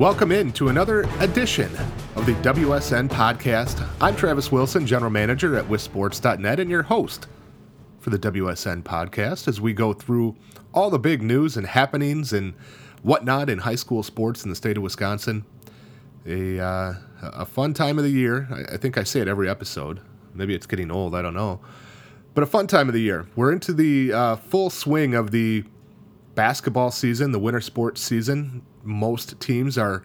Welcome 0.00 0.32
in 0.32 0.50
to 0.52 0.70
another 0.70 1.02
edition 1.18 1.70
of 2.16 2.24
the 2.24 2.32
WSN 2.36 3.10
podcast. 3.10 3.86
I'm 4.00 4.16
Travis 4.16 4.50
Wilson, 4.50 4.86
General 4.86 5.10
Manager 5.10 5.58
at 5.58 5.66
wisports.net 5.66 6.58
and 6.58 6.70
your 6.70 6.84
host 6.84 7.26
for 7.98 8.08
the 8.08 8.18
WSN 8.18 8.82
podcast 8.82 9.46
as 9.46 9.60
we 9.60 9.74
go 9.74 9.92
through 9.92 10.36
all 10.72 10.88
the 10.88 10.98
big 10.98 11.20
news 11.20 11.58
and 11.58 11.66
happenings 11.66 12.32
and 12.32 12.54
whatnot 13.02 13.50
in 13.50 13.58
high 13.58 13.74
school 13.74 14.02
sports 14.02 14.42
in 14.42 14.48
the 14.48 14.56
state 14.56 14.78
of 14.78 14.82
Wisconsin. 14.82 15.44
A, 16.24 16.58
uh, 16.58 16.94
a 17.20 17.44
fun 17.44 17.74
time 17.74 17.98
of 17.98 18.04
the 18.04 18.10
year. 18.10 18.48
I, 18.50 18.76
I 18.76 18.76
think 18.78 18.96
I 18.96 19.04
say 19.04 19.20
it 19.20 19.28
every 19.28 19.50
episode. 19.50 20.00
Maybe 20.32 20.54
it's 20.54 20.66
getting 20.66 20.90
old, 20.90 21.14
I 21.14 21.20
don't 21.20 21.34
know. 21.34 21.60
But 22.32 22.42
a 22.42 22.46
fun 22.46 22.68
time 22.68 22.88
of 22.88 22.94
the 22.94 23.02
year. 23.02 23.26
We're 23.36 23.52
into 23.52 23.74
the 23.74 24.14
uh, 24.14 24.36
full 24.36 24.70
swing 24.70 25.14
of 25.14 25.30
the 25.30 25.64
basketball 26.34 26.90
season, 26.90 27.32
the 27.32 27.38
winter 27.38 27.60
sports 27.60 28.00
season. 28.00 28.62
Most 28.82 29.38
teams 29.40 29.76
are 29.78 30.04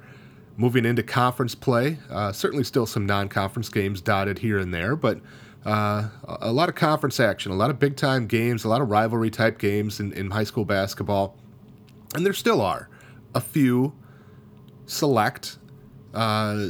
moving 0.57 0.85
into 0.85 1.03
conference 1.03 1.55
play. 1.55 1.97
Uh, 2.09 2.31
certainly, 2.31 2.63
still 2.63 2.85
some 2.85 3.05
non 3.05 3.29
conference 3.29 3.69
games 3.69 4.01
dotted 4.01 4.39
here 4.39 4.59
and 4.59 4.73
there, 4.73 4.95
but 4.95 5.21
uh, 5.65 6.09
a 6.25 6.51
lot 6.51 6.69
of 6.69 6.75
conference 6.75 7.19
action, 7.19 7.51
a 7.51 7.55
lot 7.55 7.69
of 7.69 7.79
big 7.79 7.95
time 7.95 8.27
games, 8.27 8.63
a 8.63 8.69
lot 8.69 8.81
of 8.81 8.89
rivalry 8.89 9.31
type 9.31 9.57
games 9.57 9.99
in, 9.99 10.13
in 10.13 10.29
high 10.29 10.43
school 10.43 10.65
basketball. 10.65 11.35
And 12.13 12.25
there 12.25 12.33
still 12.33 12.61
are 12.61 12.87
a 13.33 13.41
few 13.41 13.93
select 14.85 15.57
uh, 16.13 16.67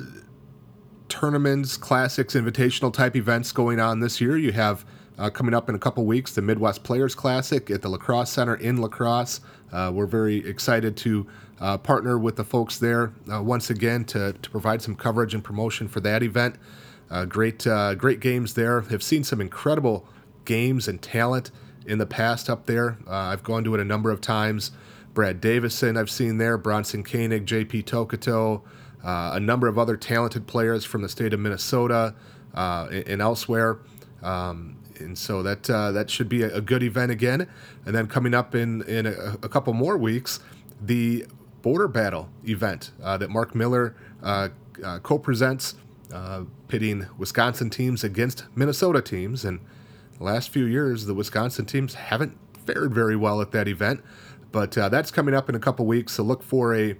tournaments, 1.09 1.75
classics, 1.75 2.35
invitational 2.35 2.91
type 2.91 3.15
events 3.15 3.51
going 3.51 3.79
on 3.79 3.99
this 3.99 4.21
year. 4.21 4.37
You 4.37 4.53
have 4.53 4.85
uh, 5.17 5.29
coming 5.29 5.53
up 5.53 5.69
in 5.69 5.75
a 5.75 5.79
couple 5.79 6.05
weeks 6.05 6.33
the 6.33 6.41
Midwest 6.41 6.83
Players 6.83 7.15
Classic 7.15 7.69
at 7.69 7.81
the 7.81 7.89
La 7.89 7.97
Crosse 7.97 8.31
Center 8.31 8.55
in 8.55 8.77
La 8.77 8.87
Crosse. 8.87 9.41
Uh, 9.71 9.91
we're 9.93 10.05
very 10.05 10.37
excited 10.47 10.95
to 10.97 11.27
uh, 11.59 11.77
partner 11.77 12.17
with 12.17 12.35
the 12.35 12.43
folks 12.43 12.77
there 12.77 13.13
uh, 13.31 13.41
once 13.41 13.69
again 13.69 14.03
to, 14.05 14.33
to 14.33 14.49
provide 14.49 14.81
some 14.81 14.95
coverage 14.95 15.33
and 15.33 15.43
promotion 15.43 15.87
for 15.87 15.99
that 16.01 16.21
event. 16.21 16.55
Uh, 17.09 17.25
great, 17.25 17.65
uh, 17.65 17.95
great 17.95 18.19
games 18.19 18.55
there. 18.55 18.81
Have 18.81 19.03
seen 19.03 19.23
some 19.23 19.39
incredible 19.39 20.07
games 20.43 20.87
and 20.87 21.01
talent 21.01 21.51
in 21.85 21.97
the 21.97 22.05
past 22.05 22.49
up 22.49 22.65
there. 22.65 22.97
I've 23.07 23.43
gone 23.43 23.63
to 23.63 23.75
it 23.75 23.79
a 23.79 23.85
number 23.85 24.11
of 24.11 24.19
times. 24.19 24.71
Brad 25.13 25.39
Davison, 25.39 25.97
I've 25.97 26.09
seen 26.09 26.39
there. 26.39 26.57
Bronson 26.57 27.03
Koenig, 27.03 27.45
J.P. 27.45 27.83
Tokoto, 27.83 28.61
a 29.03 29.39
number 29.39 29.67
of 29.67 29.77
other 29.77 29.95
talented 29.95 30.47
players 30.47 30.83
from 30.83 31.03
the 31.03 31.09
state 31.09 31.33
of 31.33 31.39
Minnesota 31.39 32.15
and 32.55 33.21
elsewhere. 33.21 33.77
Um, 34.23 34.77
and 34.99 35.17
so 35.17 35.43
that 35.43 35.69
uh, 35.69 35.91
that 35.91 36.09
should 36.09 36.29
be 36.29 36.41
a, 36.41 36.61
good 36.61 36.83
event 36.83 37.11
again. 37.11 37.47
And 37.85 37.95
then 37.95 38.07
coming 38.07 38.33
up 38.33 38.55
in 38.55 38.81
in 38.83 39.05
a, 39.05 39.37
a 39.43 39.49
couple 39.49 39.73
more 39.73 39.97
weeks, 39.97 40.39
the 40.81 41.25
border 41.61 41.87
battle 41.87 42.29
event 42.47 42.91
uh, 43.03 43.17
that 43.17 43.29
Mark 43.29 43.55
Miller 43.55 43.95
uh, 44.21 44.49
uh 44.83 44.99
co-presents, 44.99 45.75
uh, 46.13 46.43
pitting 46.67 47.07
Wisconsin 47.17 47.69
teams 47.69 48.03
against 48.03 48.45
Minnesota 48.55 49.01
teams. 49.01 49.45
And 49.45 49.59
the 50.17 50.23
last 50.23 50.49
few 50.49 50.65
years, 50.65 51.05
the 51.05 51.13
Wisconsin 51.13 51.65
teams 51.65 51.95
haven't 51.95 52.37
fared 52.65 52.93
very 52.93 53.15
well 53.15 53.41
at 53.41 53.51
that 53.51 53.67
event. 53.67 54.03
But 54.51 54.77
uh, 54.77 54.89
that's 54.89 55.11
coming 55.11 55.35
up 55.35 55.49
in 55.49 55.55
a 55.55 55.59
couple 55.59 55.85
weeks, 55.85 56.13
so 56.13 56.23
look 56.23 56.41
for 56.41 56.75
a 56.75 56.95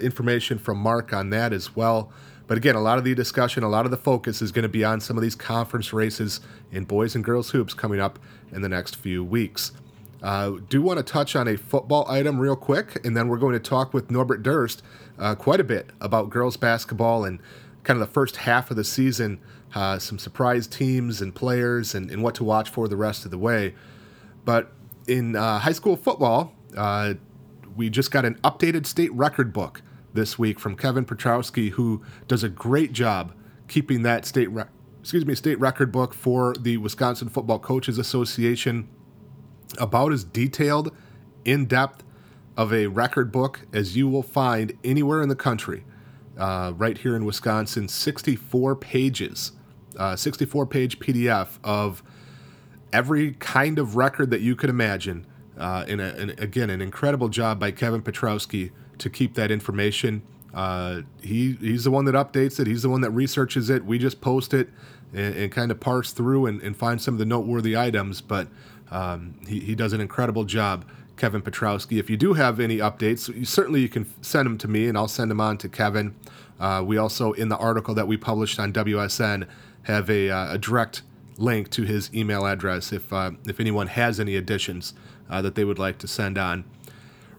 information 0.00 0.58
from 0.58 0.78
Mark 0.78 1.12
on 1.12 1.30
that 1.30 1.52
as 1.52 1.76
well. 1.76 2.12
But 2.50 2.58
again, 2.58 2.74
a 2.74 2.80
lot 2.80 2.98
of 2.98 3.04
the 3.04 3.14
discussion, 3.14 3.62
a 3.62 3.68
lot 3.68 3.84
of 3.84 3.92
the 3.92 3.96
focus 3.96 4.42
is 4.42 4.50
going 4.50 4.64
to 4.64 4.68
be 4.68 4.82
on 4.82 5.00
some 5.00 5.16
of 5.16 5.22
these 5.22 5.36
conference 5.36 5.92
races 5.92 6.40
in 6.72 6.82
boys 6.82 7.14
and 7.14 7.22
girls 7.22 7.50
hoops 7.50 7.74
coming 7.74 8.00
up 8.00 8.18
in 8.50 8.60
the 8.60 8.68
next 8.68 8.96
few 8.96 9.22
weeks. 9.22 9.70
Uh, 10.20 10.54
do 10.68 10.82
want 10.82 10.96
to 10.96 11.04
touch 11.04 11.36
on 11.36 11.46
a 11.46 11.56
football 11.56 12.04
item 12.10 12.40
real 12.40 12.56
quick, 12.56 13.06
and 13.06 13.16
then 13.16 13.28
we're 13.28 13.38
going 13.38 13.52
to 13.52 13.60
talk 13.60 13.94
with 13.94 14.10
Norbert 14.10 14.42
Durst 14.42 14.82
uh, 15.16 15.36
quite 15.36 15.60
a 15.60 15.64
bit 15.64 15.90
about 16.00 16.28
girls 16.28 16.56
basketball 16.56 17.24
and 17.24 17.38
kind 17.84 18.02
of 18.02 18.08
the 18.08 18.12
first 18.12 18.38
half 18.38 18.68
of 18.72 18.76
the 18.76 18.82
season, 18.82 19.38
uh, 19.76 20.00
some 20.00 20.18
surprise 20.18 20.66
teams 20.66 21.22
and 21.22 21.32
players, 21.32 21.94
and, 21.94 22.10
and, 22.10 22.20
what 22.20 22.34
to 22.34 22.42
watch 22.42 22.68
for 22.68 22.88
the 22.88 22.96
rest 22.96 23.24
of 23.24 23.30
the 23.30 23.38
way. 23.38 23.76
But 24.44 24.72
in 25.06 25.36
uh, 25.36 25.60
high 25.60 25.70
school 25.70 25.94
football, 25.94 26.52
uh, 26.76 27.14
we 27.76 27.90
just 27.90 28.10
got 28.10 28.24
an 28.24 28.40
updated 28.42 28.86
state 28.86 29.12
record 29.12 29.52
book 29.52 29.82
this 30.12 30.38
week 30.38 30.58
from 30.58 30.76
Kevin 30.76 31.04
Petrowski, 31.04 31.70
who 31.70 32.02
does 32.26 32.42
a 32.42 32.48
great 32.48 32.92
job 32.92 33.32
keeping 33.68 34.02
that 34.02 34.24
state 34.24 34.50
re- 34.50 34.64
excuse 35.00 35.24
me 35.24 35.34
state 35.34 35.58
record 35.58 35.90
book 35.90 36.12
for 36.12 36.54
the 36.54 36.76
Wisconsin 36.76 37.28
Football 37.28 37.58
Coaches 37.58 37.98
Association. 37.98 38.88
About 39.78 40.12
as 40.12 40.24
detailed, 40.24 40.94
in 41.44 41.66
depth 41.66 42.04
of 42.56 42.72
a 42.72 42.88
record 42.88 43.32
book 43.32 43.66
as 43.72 43.96
you 43.96 44.08
will 44.08 44.22
find 44.22 44.76
anywhere 44.84 45.22
in 45.22 45.28
the 45.28 45.36
country. 45.36 45.84
Uh, 46.36 46.72
right 46.76 46.98
here 46.98 47.14
in 47.14 47.24
Wisconsin, 47.24 47.86
64 47.86 48.76
pages, 48.76 49.52
uh, 49.96 50.16
64 50.16 50.66
page 50.66 50.98
PDF 50.98 51.58
of 51.62 52.02
every 52.92 53.32
kind 53.32 53.78
of 53.78 53.96
record 53.96 54.30
that 54.30 54.40
you 54.40 54.56
could 54.56 54.70
imagine. 54.70 55.26
Uh, 55.58 55.84
in, 55.86 56.00
a, 56.00 56.14
in 56.14 56.30
again, 56.38 56.70
an 56.70 56.80
incredible 56.80 57.28
job 57.28 57.60
by 57.60 57.70
Kevin 57.70 58.00
Petrowski 58.00 58.70
to 59.00 59.10
keep 59.10 59.34
that 59.34 59.50
information. 59.50 60.22
Uh, 60.54 61.02
he 61.22 61.52
he's 61.60 61.84
the 61.84 61.90
one 61.90 62.04
that 62.06 62.14
updates 62.14 62.58
it. 62.58 62.66
He's 62.66 62.82
the 62.82 62.88
one 62.88 63.00
that 63.02 63.10
researches 63.10 63.70
it. 63.70 63.84
We 63.84 63.98
just 63.98 64.20
post 64.20 64.52
it 64.54 64.68
and, 65.12 65.34
and 65.34 65.52
kind 65.52 65.70
of 65.70 65.80
parse 65.80 66.12
through 66.12 66.46
and, 66.46 66.60
and, 66.62 66.76
find 66.76 67.00
some 67.00 67.14
of 67.14 67.18
the 67.18 67.24
noteworthy 67.24 67.76
items. 67.76 68.20
But 68.20 68.48
um, 68.90 69.34
he, 69.46 69.60
he 69.60 69.74
does 69.74 69.92
an 69.92 70.00
incredible 70.00 70.44
job, 70.44 70.84
Kevin 71.16 71.42
Petrowski. 71.42 71.98
If 71.98 72.10
you 72.10 72.16
do 72.16 72.34
have 72.34 72.58
any 72.58 72.78
updates, 72.78 73.34
you, 73.34 73.44
certainly 73.44 73.80
you 73.80 73.88
can 73.88 74.06
send 74.22 74.46
them 74.46 74.58
to 74.58 74.68
me, 74.68 74.88
and 74.88 74.96
I'll 74.98 75.08
send 75.08 75.30
them 75.30 75.40
on 75.40 75.58
to 75.58 75.68
Kevin. 75.68 76.14
Uh, 76.58 76.82
we 76.84 76.96
also, 76.96 77.32
in 77.32 77.48
the 77.48 77.56
article 77.56 77.94
that 77.94 78.06
we 78.06 78.16
published 78.16 78.58
on 78.58 78.72
WSN, 78.72 79.46
have 79.84 80.10
a, 80.10 80.30
uh, 80.30 80.54
a 80.54 80.58
direct 80.58 81.02
link 81.38 81.70
to 81.70 81.82
his 81.82 82.12
email 82.14 82.44
address 82.44 82.92
if 82.92 83.10
uh, 83.12 83.30
if 83.46 83.58
anyone 83.58 83.86
has 83.86 84.20
any 84.20 84.36
additions 84.36 84.92
uh, 85.30 85.40
that 85.40 85.54
they 85.54 85.64
would 85.64 85.78
like 85.78 85.96
to 85.98 86.06
send 86.06 86.36
on 86.36 86.64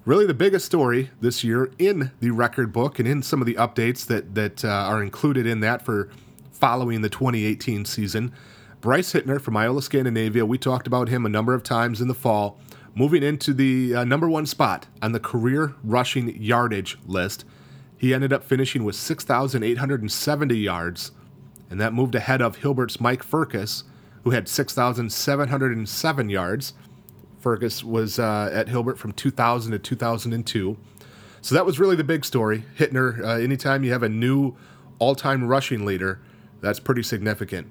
really 0.05 0.25
the 0.25 0.33
biggest 0.33 0.65
story 0.65 1.11
this 1.19 1.43
year 1.43 1.71
in 1.77 2.11
the 2.19 2.31
record 2.31 2.73
book 2.73 2.97
and 2.97 3.07
in 3.07 3.21
some 3.21 3.41
of 3.41 3.45
the 3.45 3.55
updates 3.55 4.05
that 4.07 4.35
that 4.35 4.65
uh, 4.65 4.67
are 4.67 5.03
included 5.03 5.45
in 5.45 5.59
that 5.59 5.83
for 5.83 6.09
following 6.51 7.01
the 7.01 7.09
2018 7.09 7.85
season. 7.85 8.31
Bryce 8.81 9.13
Hittner 9.13 9.39
from 9.39 9.55
Iola 9.55 9.81
Scandinavia, 9.81 10.45
we 10.45 10.57
talked 10.57 10.87
about 10.87 11.09
him 11.09 11.25
a 11.25 11.29
number 11.29 11.53
of 11.53 11.61
times 11.61 12.01
in 12.01 12.07
the 12.07 12.15
fall, 12.15 12.59
moving 12.95 13.21
into 13.21 13.53
the 13.53 13.95
uh, 13.95 14.03
number 14.03 14.27
one 14.27 14.47
spot 14.47 14.87
on 15.03 15.11
the 15.11 15.19
career 15.19 15.75
rushing 15.83 16.41
yardage 16.41 16.97
list. 17.05 17.45
He 17.95 18.11
ended 18.11 18.33
up 18.33 18.43
finishing 18.43 18.83
with 18.83 18.95
6,870 18.95 20.57
yards, 20.57 21.11
and 21.69 21.79
that 21.79 21.93
moved 21.93 22.15
ahead 22.15 22.41
of 22.41 22.57
Hilbert's 22.57 22.99
Mike 22.99 23.21
Furcus, 23.21 23.83
who 24.23 24.31
had 24.31 24.47
6,707 24.47 26.29
yards. 26.29 26.73
Fergus 27.41 27.83
was 27.83 28.19
uh, 28.19 28.49
at 28.53 28.69
Hilbert 28.69 28.97
from 28.97 29.11
2000 29.11 29.71
to 29.71 29.79
2002. 29.79 30.77
So 31.41 31.55
that 31.55 31.65
was 31.65 31.79
really 31.79 31.95
the 31.95 32.03
big 32.03 32.23
story. 32.23 32.65
Hittner, 32.77 33.23
uh, 33.23 33.39
anytime 33.39 33.83
you 33.83 33.91
have 33.91 34.03
a 34.03 34.09
new 34.09 34.55
all 34.99 35.15
time 35.15 35.47
rushing 35.47 35.85
leader, 35.85 36.21
that's 36.61 36.79
pretty 36.79 37.03
significant. 37.03 37.67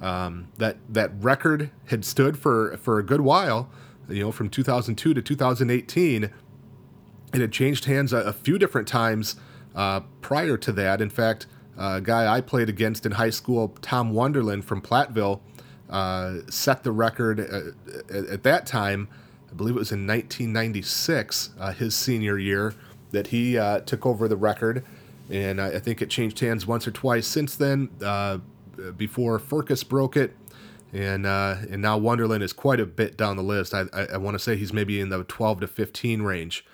Um, 0.00 0.48
that 0.58 0.76
that 0.90 1.12
record 1.18 1.70
had 1.86 2.04
stood 2.04 2.38
for, 2.38 2.76
for 2.76 2.98
a 2.98 3.02
good 3.02 3.22
while, 3.22 3.70
you 4.08 4.22
know, 4.22 4.32
from 4.32 4.50
2002 4.50 5.14
to 5.14 5.22
2018. 5.22 6.24
It 6.24 7.40
had 7.40 7.52
changed 7.52 7.86
hands 7.86 8.12
a, 8.12 8.18
a 8.18 8.32
few 8.32 8.58
different 8.58 8.86
times 8.86 9.36
uh, 9.74 10.00
prior 10.20 10.56
to 10.58 10.72
that. 10.72 11.00
In 11.00 11.08
fact, 11.08 11.46
a 11.76 12.00
guy 12.00 12.32
I 12.32 12.40
played 12.40 12.68
against 12.68 13.06
in 13.06 13.12
high 13.12 13.30
school, 13.30 13.76
Tom 13.80 14.12
Wonderland 14.12 14.64
from 14.64 14.82
Platteville, 14.82 15.40
uh, 15.90 16.38
set 16.48 16.82
the 16.82 16.92
record 16.92 17.40
uh, 17.40 18.14
at, 18.14 18.26
at, 18.26 18.42
that 18.42 18.66
time. 18.66 19.08
I 19.50 19.54
believe 19.54 19.76
it 19.76 19.78
was 19.78 19.92
in 19.92 20.06
1996, 20.06 21.50
uh, 21.58 21.72
his 21.72 21.94
senior 21.94 22.38
year, 22.38 22.74
that 23.10 23.28
he 23.28 23.58
uh, 23.58 23.80
took 23.80 24.06
over 24.06 24.26
the 24.26 24.36
record. 24.36 24.84
And 25.30 25.60
I, 25.60 25.68
I, 25.68 25.78
think 25.78 26.02
it 26.02 26.10
changed 26.10 26.40
hands 26.40 26.66
once 26.66 26.86
or 26.86 26.90
twice 26.90 27.26
since 27.26 27.56
then, 27.56 27.90
uh, 28.02 28.38
before 28.96 29.38
Furcus 29.38 29.84
broke 29.84 30.16
it. 30.16 30.34
And, 30.92 31.26
uh, 31.26 31.56
and 31.70 31.82
now 31.82 31.98
Wonderland 31.98 32.42
is 32.42 32.52
quite 32.52 32.80
a 32.80 32.86
bit 32.86 33.16
down 33.16 33.36
the 33.36 33.42
list. 33.42 33.74
I, 33.74 33.84
I, 33.92 34.04
I 34.12 34.16
want 34.16 34.34
to 34.36 34.38
say 34.38 34.56
he's 34.56 34.72
maybe 34.72 35.00
in 35.00 35.08
the 35.08 35.24
12 35.24 35.60
to 35.60 35.66
15 35.66 36.22
range. 36.22 36.64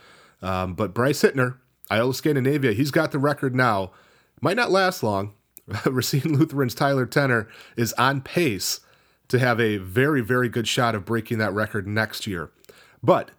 Um, 0.42 0.74
but 0.74 0.94
Bryce 0.94 1.22
Hittner, 1.22 1.56
Iola 1.90 2.14
Scandinavia, 2.14 2.72
he's 2.72 2.90
got 2.90 3.12
the 3.12 3.18
record 3.18 3.54
now. 3.54 3.92
Might 4.40 4.56
not 4.56 4.70
last 4.70 5.02
long. 5.02 5.34
Racine 5.84 6.36
Lutheran's 6.36 6.74
Tyler 6.74 7.06
Tenner 7.06 7.48
is 7.76 7.92
on 7.94 8.20
pace 8.20 8.80
to 9.30 9.38
have 9.38 9.60
a 9.60 9.78
very, 9.78 10.20
very 10.20 10.48
good 10.48 10.68
shot 10.68 10.94
of 10.94 11.04
breaking 11.04 11.38
that 11.38 11.54
record 11.54 11.86
next 11.86 12.26
year. 12.26 12.50
But 13.02 13.30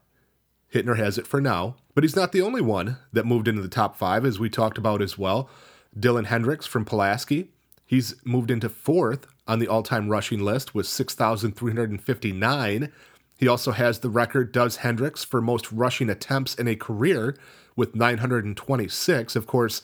Hittner 0.73 0.97
has 0.97 1.17
it 1.17 1.27
for 1.27 1.41
now. 1.41 1.75
But 1.93 2.03
he's 2.03 2.15
not 2.15 2.31
the 2.31 2.41
only 2.41 2.61
one 2.61 2.97
that 3.11 3.25
moved 3.25 3.49
into 3.49 3.61
the 3.61 3.67
top 3.67 3.97
five, 3.97 4.25
as 4.25 4.39
we 4.39 4.49
talked 4.49 4.77
about 4.77 5.01
as 5.01 5.17
well. 5.17 5.49
Dylan 5.97 6.27
Hendricks 6.27 6.65
from 6.65 6.85
Pulaski, 6.85 7.49
he's 7.85 8.15
moved 8.23 8.49
into 8.49 8.69
fourth 8.69 9.27
on 9.47 9.59
the 9.59 9.67
all 9.67 9.83
time 9.83 10.07
rushing 10.07 10.39
list 10.39 10.73
with 10.73 10.87
6,359. 10.87 12.91
He 13.37 13.47
also 13.47 13.73
has 13.73 13.99
the 13.99 14.09
record, 14.09 14.53
does 14.53 14.77
Hendricks, 14.77 15.25
for 15.25 15.41
most 15.41 15.69
rushing 15.71 16.09
attempts 16.09 16.55
in 16.55 16.69
a 16.69 16.75
career 16.75 17.35
with 17.75 17.95
926. 17.95 19.35
Of 19.35 19.47
course, 19.47 19.81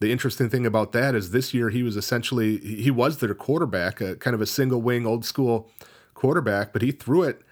the 0.00 0.12
interesting 0.12 0.48
thing 0.48 0.64
about 0.64 0.92
that 0.92 1.14
is 1.14 1.30
this 1.30 1.52
year 1.52 1.70
he 1.70 1.82
was 1.82 1.96
essentially 1.96 2.58
he 2.58 2.90
was 2.90 3.18
their 3.18 3.34
quarterback, 3.34 4.00
a, 4.00 4.16
kind 4.16 4.34
of 4.34 4.40
a 4.40 4.46
single 4.46 4.80
wing 4.80 5.06
old 5.06 5.24
school 5.24 5.70
quarterback, 6.14 6.72
but 6.72 6.82
he 6.82 6.90
threw 6.90 7.22
it 7.22 7.42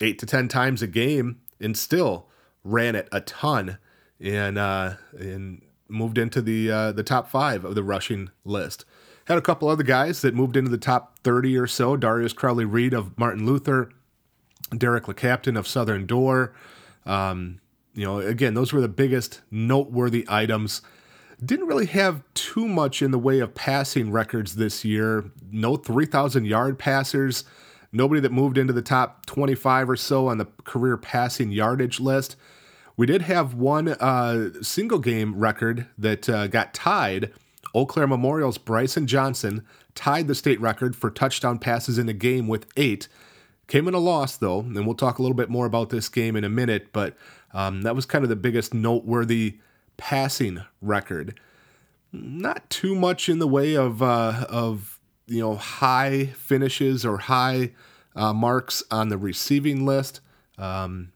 eight 0.00 0.18
to 0.18 0.26
ten 0.26 0.48
times 0.48 0.82
a 0.82 0.86
game 0.86 1.40
and 1.60 1.76
still 1.76 2.28
ran 2.64 2.94
it 2.94 3.08
a 3.10 3.20
ton 3.20 3.78
and 4.20 4.58
uh, 4.58 4.94
and 5.18 5.62
moved 5.88 6.18
into 6.18 6.40
the 6.40 6.70
uh, 6.70 6.92
the 6.92 7.02
top 7.02 7.28
five 7.28 7.64
of 7.64 7.74
the 7.74 7.82
rushing 7.82 8.30
list. 8.44 8.84
Had 9.26 9.38
a 9.38 9.42
couple 9.42 9.68
other 9.68 9.82
guys 9.82 10.22
that 10.22 10.34
moved 10.34 10.56
into 10.56 10.70
the 10.70 10.78
top 10.78 11.18
30 11.18 11.58
or 11.58 11.66
so. 11.66 11.98
Darius 11.98 12.32
Crowley 12.32 12.64
Reed 12.64 12.94
of 12.94 13.18
Martin 13.18 13.44
Luther, 13.44 13.90
Derek 14.74 15.04
LeCaptain 15.04 15.58
of 15.58 15.68
Southern 15.68 16.06
Door. 16.06 16.54
Um, 17.04 17.60
you 17.92 18.06
know, 18.06 18.20
again, 18.20 18.54
those 18.54 18.72
were 18.72 18.80
the 18.80 18.88
biggest 18.88 19.42
noteworthy 19.50 20.24
items. 20.28 20.80
Didn't 21.44 21.66
really 21.66 21.86
have 21.86 22.22
too 22.34 22.66
much 22.66 23.00
in 23.00 23.12
the 23.12 23.18
way 23.18 23.38
of 23.38 23.54
passing 23.54 24.10
records 24.10 24.56
this 24.56 24.84
year. 24.84 25.30
No 25.52 25.76
3,000 25.76 26.44
yard 26.46 26.78
passers. 26.78 27.44
Nobody 27.92 28.20
that 28.20 28.32
moved 28.32 28.58
into 28.58 28.72
the 28.72 28.82
top 28.82 29.24
25 29.26 29.90
or 29.90 29.96
so 29.96 30.26
on 30.26 30.38
the 30.38 30.46
career 30.64 30.96
passing 30.96 31.52
yardage 31.52 32.00
list. 32.00 32.36
We 32.96 33.06
did 33.06 33.22
have 33.22 33.54
one 33.54 33.88
uh, 33.88 34.50
single 34.62 34.98
game 34.98 35.38
record 35.38 35.86
that 35.96 36.28
uh, 36.28 36.48
got 36.48 36.74
tied. 36.74 37.32
Eau 37.72 37.86
Claire 37.86 38.08
Memorial's 38.08 38.58
Bryson 38.58 39.06
Johnson 39.06 39.64
tied 39.94 40.26
the 40.26 40.34
state 40.34 40.60
record 40.60 40.96
for 40.96 41.08
touchdown 41.08 41.58
passes 41.58 41.98
in 41.98 42.08
a 42.08 42.12
game 42.12 42.48
with 42.48 42.66
eight. 42.76 43.06
Came 43.68 43.86
in 43.86 43.94
a 43.94 43.98
loss, 43.98 44.36
though, 44.36 44.60
and 44.60 44.84
we'll 44.84 44.96
talk 44.96 45.18
a 45.18 45.22
little 45.22 45.36
bit 45.36 45.50
more 45.50 45.66
about 45.66 45.90
this 45.90 46.08
game 46.08 46.34
in 46.34 46.42
a 46.42 46.48
minute, 46.48 46.88
but 46.92 47.16
um, 47.54 47.82
that 47.82 47.94
was 47.94 48.06
kind 48.06 48.24
of 48.24 48.28
the 48.28 48.36
biggest 48.36 48.74
noteworthy 48.74 49.58
passing 49.98 50.62
record. 50.80 51.38
Not 52.10 52.70
too 52.70 52.94
much 52.94 53.28
in 53.28 53.38
the 53.38 53.46
way 53.46 53.76
of, 53.76 54.02
uh, 54.02 54.46
of 54.48 54.98
you 55.26 55.40
know, 55.40 55.56
high 55.56 56.26
finishes 56.36 57.04
or 57.04 57.18
high 57.18 57.72
uh, 58.16 58.32
marks 58.32 58.82
on 58.90 59.10
the 59.10 59.18
receiving 59.18 59.84
list. 59.84 60.20
Um, 60.56 61.12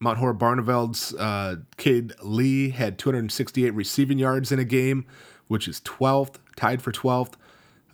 Mount 0.00 0.18
Horeb 0.18 0.40
Barneveld's 0.40 1.14
uh, 1.14 1.56
Cade 1.76 2.12
Lee 2.22 2.70
had 2.70 2.98
268 2.98 3.70
receiving 3.70 4.18
yards 4.18 4.50
in 4.50 4.58
a 4.58 4.64
game, 4.64 5.06
which 5.46 5.68
is 5.68 5.80
12th, 5.82 6.34
tied 6.56 6.82
for 6.82 6.90
12th. 6.90 7.34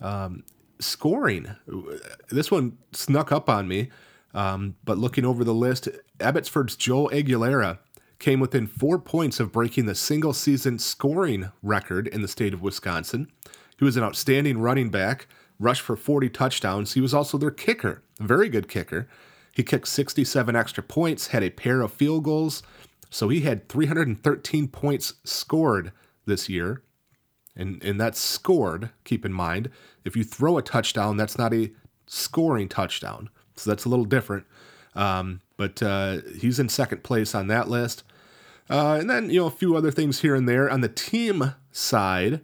Um, 0.01 0.43
scoring, 0.79 1.55
this 2.29 2.49
one 2.49 2.79
snuck 2.93 3.31
up 3.31 3.47
on 3.47 3.67
me, 3.67 3.89
um, 4.33 4.75
but 4.83 4.97
looking 4.97 5.23
over 5.23 5.43
the 5.43 5.53
list, 5.53 5.87
Abbotsford's 6.19 6.75
Joel 6.75 7.11
Aguilera 7.11 7.77
came 8.19 8.39
within 8.39 8.67
four 8.67 8.99
points 8.99 9.39
of 9.39 9.51
breaking 9.51 9.85
the 9.85 9.95
single 9.95 10.33
season 10.33 10.77
scoring 10.77 11.51
record 11.63 12.07
in 12.07 12.21
the 12.21 12.27
state 12.27 12.53
of 12.53 12.61
Wisconsin. 12.61 13.31
He 13.77 13.85
was 13.85 13.95
an 13.95 14.03
outstanding 14.03 14.59
running 14.59 14.89
back, 14.89 15.27
rushed 15.57 15.81
for 15.81 15.95
40 15.95 16.29
touchdowns. 16.29 16.93
He 16.93 17.01
was 17.01 17.13
also 17.13 17.37
their 17.37 17.51
kicker, 17.51 18.03
very 18.19 18.49
good 18.49 18.67
kicker. 18.67 19.07
He 19.53 19.63
kicked 19.63 19.87
67 19.87 20.55
extra 20.55 20.83
points, 20.83 21.27
had 21.27 21.43
a 21.43 21.49
pair 21.49 21.81
of 21.81 21.93
field 21.93 22.25
goals, 22.25 22.61
so 23.09 23.29
he 23.29 23.41
had 23.41 23.69
313 23.69 24.67
points 24.67 25.13
scored 25.23 25.91
this 26.25 26.49
year. 26.49 26.83
And, 27.55 27.83
and 27.83 27.99
that's 27.99 28.19
scored, 28.19 28.91
keep 29.03 29.25
in 29.25 29.33
mind. 29.33 29.69
If 30.05 30.15
you 30.15 30.23
throw 30.23 30.57
a 30.57 30.61
touchdown, 30.61 31.17
that's 31.17 31.37
not 31.37 31.53
a 31.53 31.71
scoring 32.05 32.69
touchdown. 32.69 33.29
So 33.55 33.69
that's 33.69 33.85
a 33.85 33.89
little 33.89 34.05
different. 34.05 34.45
Um, 34.95 35.41
but 35.57 35.81
uh, 35.83 36.19
he's 36.37 36.59
in 36.59 36.69
second 36.69 37.03
place 37.03 37.35
on 37.35 37.47
that 37.47 37.69
list. 37.69 38.03
Uh, 38.69 38.97
and 38.99 39.09
then, 39.09 39.29
you 39.29 39.39
know, 39.39 39.47
a 39.47 39.51
few 39.51 39.75
other 39.75 39.91
things 39.91 40.21
here 40.21 40.35
and 40.35 40.47
there. 40.47 40.69
On 40.69 40.81
the 40.81 40.89
team 40.89 41.55
side, 41.71 42.41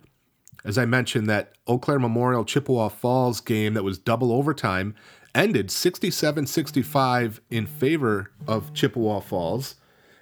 as 0.63 0.77
I 0.77 0.85
mentioned, 0.85 1.29
that 1.29 1.53
Eau 1.67 1.77
Claire 1.77 1.99
Memorial 1.99 2.43
Chippewa 2.43 2.89
Falls 2.89 3.39
game 3.39 3.75
that 3.75 3.83
was 3.83 3.99
double 3.99 4.31
overtime 4.31 4.95
ended 5.35 5.69
67 5.69 6.47
65 6.47 7.41
in 7.49 7.67
favor 7.67 8.31
of 8.47 8.73
Chippewa 8.73 9.19
Falls. 9.19 9.75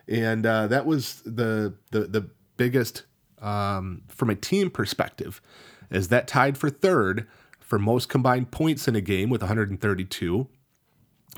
And 0.07 0.45
uh, 0.45 0.67
that 0.67 0.85
was 0.85 1.21
the, 1.21 1.75
the, 1.91 2.01
the 2.01 2.29
biggest, 2.57 3.03
um, 3.41 4.01
from 4.09 4.29
a 4.29 4.35
team 4.35 4.69
perspective, 4.69 5.41
as 5.89 6.09
that 6.09 6.27
tied 6.27 6.57
for 6.57 6.69
third 6.69 7.27
for 7.59 7.79
most 7.79 8.09
combined 8.09 8.51
points 8.51 8.87
in 8.87 8.95
a 8.95 9.01
game 9.01 9.29
with 9.29 9.41
132. 9.41 10.47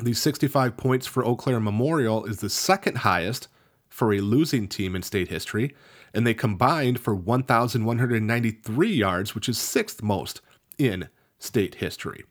These 0.02 0.22
65 0.22 0.76
points 0.76 1.06
for 1.06 1.24
Eau 1.24 1.36
Claire 1.36 1.60
Memorial 1.60 2.26
is 2.26 2.40
the 2.40 2.50
second 2.50 3.00
highest 3.00 3.48
for 3.96 4.14
a 4.14 4.20
losing 4.20 4.68
team 4.68 4.94
in 4.94 5.02
state 5.02 5.30
history, 5.30 5.74
and 6.14 6.28
they 6.28 6.34
combined 6.34 7.00
for 7.00 7.16
1,193 7.16 8.90
yards, 8.92 9.34
which 9.34 9.48
is 9.48 9.58
sixth 9.58 10.04
most 10.04 10.42
in 10.78 11.08
state 11.40 11.76
history. 11.76 12.26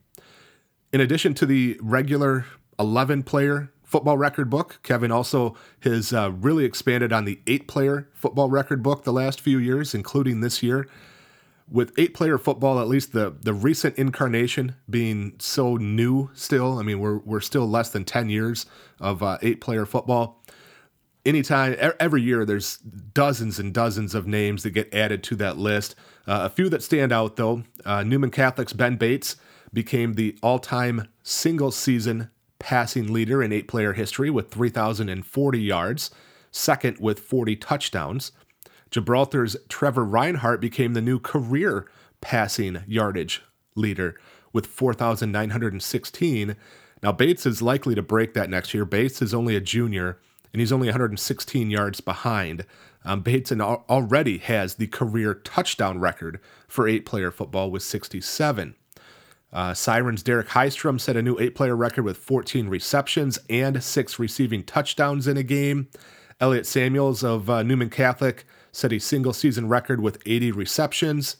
In 0.92 1.00
addition 1.00 1.32
to 1.32 1.46
the 1.46 1.78
regular 1.80 2.44
11 2.78 3.22
player 3.22 3.72
football 3.82 4.18
record 4.18 4.50
book, 4.50 4.78
Kevin 4.82 5.10
also 5.10 5.56
has 5.80 6.12
uh, 6.12 6.32
really 6.32 6.66
expanded 6.66 7.14
on 7.14 7.24
the 7.24 7.40
eight 7.46 7.66
player 7.66 8.10
football 8.12 8.50
record 8.50 8.82
book 8.82 9.04
the 9.04 9.12
last 9.12 9.40
few 9.40 9.56
years, 9.56 9.94
including 9.94 10.42
this 10.42 10.62
year. 10.62 10.86
With 11.66 11.94
eight 11.96 12.12
player 12.12 12.36
football, 12.36 12.78
at 12.78 12.88
least 12.88 13.14
the, 13.14 13.34
the 13.40 13.54
recent 13.54 13.96
incarnation 13.96 14.76
being 14.90 15.36
so 15.38 15.76
new 15.76 16.28
still, 16.34 16.78
I 16.78 16.82
mean, 16.82 17.00
we're, 17.00 17.20
we're 17.20 17.40
still 17.40 17.66
less 17.66 17.88
than 17.88 18.04
10 18.04 18.28
years 18.28 18.66
of 19.00 19.22
uh, 19.22 19.38
eight 19.40 19.62
player 19.62 19.86
football. 19.86 20.43
Anytime, 21.26 21.76
every 21.98 22.20
year, 22.20 22.44
there's 22.44 22.76
dozens 22.76 23.58
and 23.58 23.72
dozens 23.72 24.14
of 24.14 24.26
names 24.26 24.62
that 24.62 24.70
get 24.70 24.92
added 24.92 25.22
to 25.24 25.36
that 25.36 25.56
list. 25.56 25.94
Uh, 26.26 26.40
a 26.42 26.50
few 26.50 26.68
that 26.68 26.82
stand 26.82 27.12
out, 27.12 27.36
though 27.36 27.62
uh, 27.86 28.02
Newman 28.02 28.30
Catholic's 28.30 28.74
Ben 28.74 28.96
Bates 28.96 29.36
became 29.72 30.14
the 30.14 30.36
all 30.42 30.58
time 30.58 31.08
single 31.22 31.70
season 31.70 32.30
passing 32.58 33.12
leader 33.12 33.42
in 33.42 33.52
eight 33.52 33.68
player 33.68 33.94
history 33.94 34.30
with 34.30 34.50
3,040 34.50 35.60
yards, 35.60 36.10
second 36.50 36.98
with 36.98 37.20
40 37.20 37.56
touchdowns. 37.56 38.32
Gibraltar's 38.90 39.56
Trevor 39.68 40.04
Reinhardt 40.04 40.60
became 40.60 40.94
the 40.94 41.00
new 41.00 41.18
career 41.18 41.86
passing 42.20 42.84
yardage 42.86 43.42
leader 43.74 44.18
with 44.52 44.66
4,916. 44.66 46.56
Now, 47.02 47.12
Bates 47.12 47.44
is 47.44 47.60
likely 47.60 47.94
to 47.94 48.02
break 48.02 48.34
that 48.34 48.48
next 48.48 48.72
year. 48.72 48.84
Bates 48.84 49.20
is 49.20 49.34
only 49.34 49.56
a 49.56 49.60
junior, 49.60 50.20
and 50.54 50.60
he's 50.60 50.70
only 50.70 50.86
116 50.86 51.68
yards 51.68 52.00
behind. 52.00 52.64
Um, 53.04 53.22
Bates 53.22 53.50
already 53.50 54.38
has 54.38 54.76
the 54.76 54.86
career 54.86 55.34
touchdown 55.34 55.98
record 55.98 56.38
for 56.68 56.86
eight 56.86 57.04
player 57.04 57.32
football 57.32 57.72
with 57.72 57.82
67. 57.82 58.76
Uh, 59.52 59.74
Sirens 59.74 60.22
Derek 60.22 60.50
Hystrom 60.50 61.00
set 61.00 61.16
a 61.16 61.22
new 61.22 61.36
eight 61.40 61.56
player 61.56 61.74
record 61.74 62.04
with 62.04 62.18
14 62.18 62.68
receptions 62.68 63.36
and 63.50 63.82
six 63.82 64.20
receiving 64.20 64.62
touchdowns 64.62 65.26
in 65.26 65.36
a 65.36 65.42
game. 65.42 65.88
Elliot 66.38 66.66
Samuels 66.66 67.24
of 67.24 67.50
uh, 67.50 67.64
Newman 67.64 67.90
Catholic 67.90 68.46
set 68.70 68.92
a 68.92 69.00
single 69.00 69.32
season 69.32 69.66
record 69.66 70.00
with 70.00 70.22
80 70.24 70.52
receptions. 70.52 71.36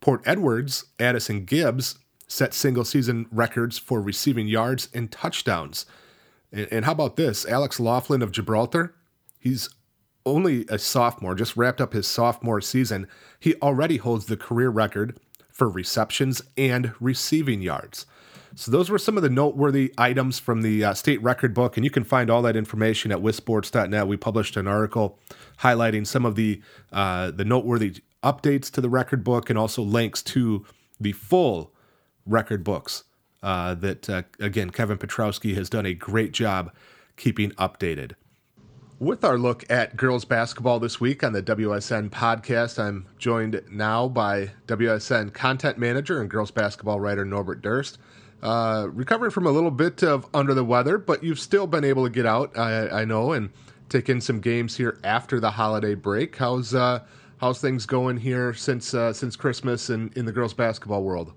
Port 0.00 0.22
Edwards, 0.24 0.84
Addison 1.00 1.44
Gibbs 1.44 1.98
set 2.28 2.54
single 2.54 2.84
season 2.84 3.26
records 3.32 3.76
for 3.76 4.00
receiving 4.00 4.46
yards 4.46 4.88
and 4.94 5.10
touchdowns. 5.10 5.84
And, 6.52 6.68
and 6.70 6.84
how 6.84 6.92
about 6.92 7.16
this? 7.16 7.46
Alex 7.46 7.80
Laughlin 7.80 8.22
of 8.22 8.32
Gibraltar, 8.32 8.94
he's 9.38 9.68
only 10.24 10.64
a 10.68 10.78
sophomore, 10.78 11.34
just 11.34 11.56
wrapped 11.56 11.80
up 11.80 11.92
his 11.92 12.06
sophomore 12.06 12.60
season. 12.60 13.08
He 13.40 13.54
already 13.56 13.96
holds 13.96 14.26
the 14.26 14.36
career 14.36 14.70
record 14.70 15.18
for 15.50 15.68
receptions 15.68 16.42
and 16.56 16.92
receiving 17.00 17.60
yards. 17.60 18.06
So 18.54 18.70
those 18.70 18.90
were 18.90 18.98
some 18.98 19.16
of 19.16 19.22
the 19.22 19.30
noteworthy 19.30 19.94
items 19.96 20.38
from 20.38 20.62
the 20.62 20.84
uh, 20.84 20.94
state 20.94 21.22
record 21.22 21.54
book, 21.54 21.76
and 21.76 21.84
you 21.84 21.90
can 21.90 22.04
find 22.04 22.28
all 22.30 22.42
that 22.42 22.56
information 22.56 23.10
at 23.10 23.18
wisports.net. 23.18 24.06
We 24.06 24.16
published 24.18 24.56
an 24.56 24.68
article 24.68 25.18
highlighting 25.60 26.06
some 26.06 26.26
of 26.26 26.34
the 26.34 26.60
uh, 26.92 27.30
the 27.30 27.46
noteworthy 27.46 28.02
updates 28.22 28.70
to 28.72 28.82
the 28.82 28.90
record 28.90 29.24
book, 29.24 29.48
and 29.48 29.58
also 29.58 29.82
links 29.82 30.22
to 30.22 30.66
the 31.00 31.12
full 31.12 31.72
record 32.26 32.62
books 32.62 33.04
uh, 33.42 33.74
that 33.74 34.08
uh, 34.08 34.22
again 34.40 34.70
Kevin 34.70 34.98
Petrowski 34.98 35.54
has 35.54 35.68
done 35.68 35.86
a 35.86 35.94
great 35.94 36.32
job 36.32 36.72
keeping 37.16 37.50
updated. 37.52 38.12
With 38.98 39.24
our 39.24 39.36
look 39.36 39.68
at 39.68 39.96
girls 39.96 40.24
basketball 40.24 40.78
this 40.78 41.00
week 41.00 41.24
on 41.24 41.32
the 41.32 41.42
WSN 41.42 42.10
podcast, 42.10 42.78
I'm 42.78 43.06
joined 43.18 43.60
now 43.68 44.06
by 44.06 44.52
WSN 44.68 45.32
content 45.32 45.76
manager 45.76 46.20
and 46.20 46.30
girls 46.30 46.52
basketball 46.52 47.00
writer 47.00 47.24
Norbert 47.24 47.62
Durst. 47.62 47.98
Uh, 48.42 48.88
recovering 48.92 49.30
from 49.30 49.46
a 49.46 49.50
little 49.50 49.70
bit 49.70 50.02
of 50.02 50.26
under 50.34 50.54
the 50.54 50.64
weather, 50.64 50.98
but 50.98 51.22
you've 51.22 51.40
still 51.40 51.66
been 51.66 51.84
able 51.84 52.04
to 52.04 52.10
get 52.10 52.26
out, 52.26 52.56
I, 52.56 53.02
I 53.02 53.04
know, 53.04 53.32
and 53.32 53.50
take 53.88 54.08
in 54.08 54.20
some 54.20 54.40
games 54.40 54.76
here 54.76 54.98
after 55.04 55.38
the 55.38 55.50
holiday 55.50 55.94
break. 55.94 56.36
How's 56.36 56.74
uh, 56.74 57.00
how's 57.38 57.60
things 57.60 57.86
going 57.86 58.16
here 58.16 58.54
since 58.54 58.94
uh, 58.94 59.12
since 59.12 59.36
Christmas 59.36 59.90
and 59.90 60.16
in 60.16 60.26
the 60.26 60.32
girls 60.32 60.54
basketball 60.54 61.02
world? 61.02 61.32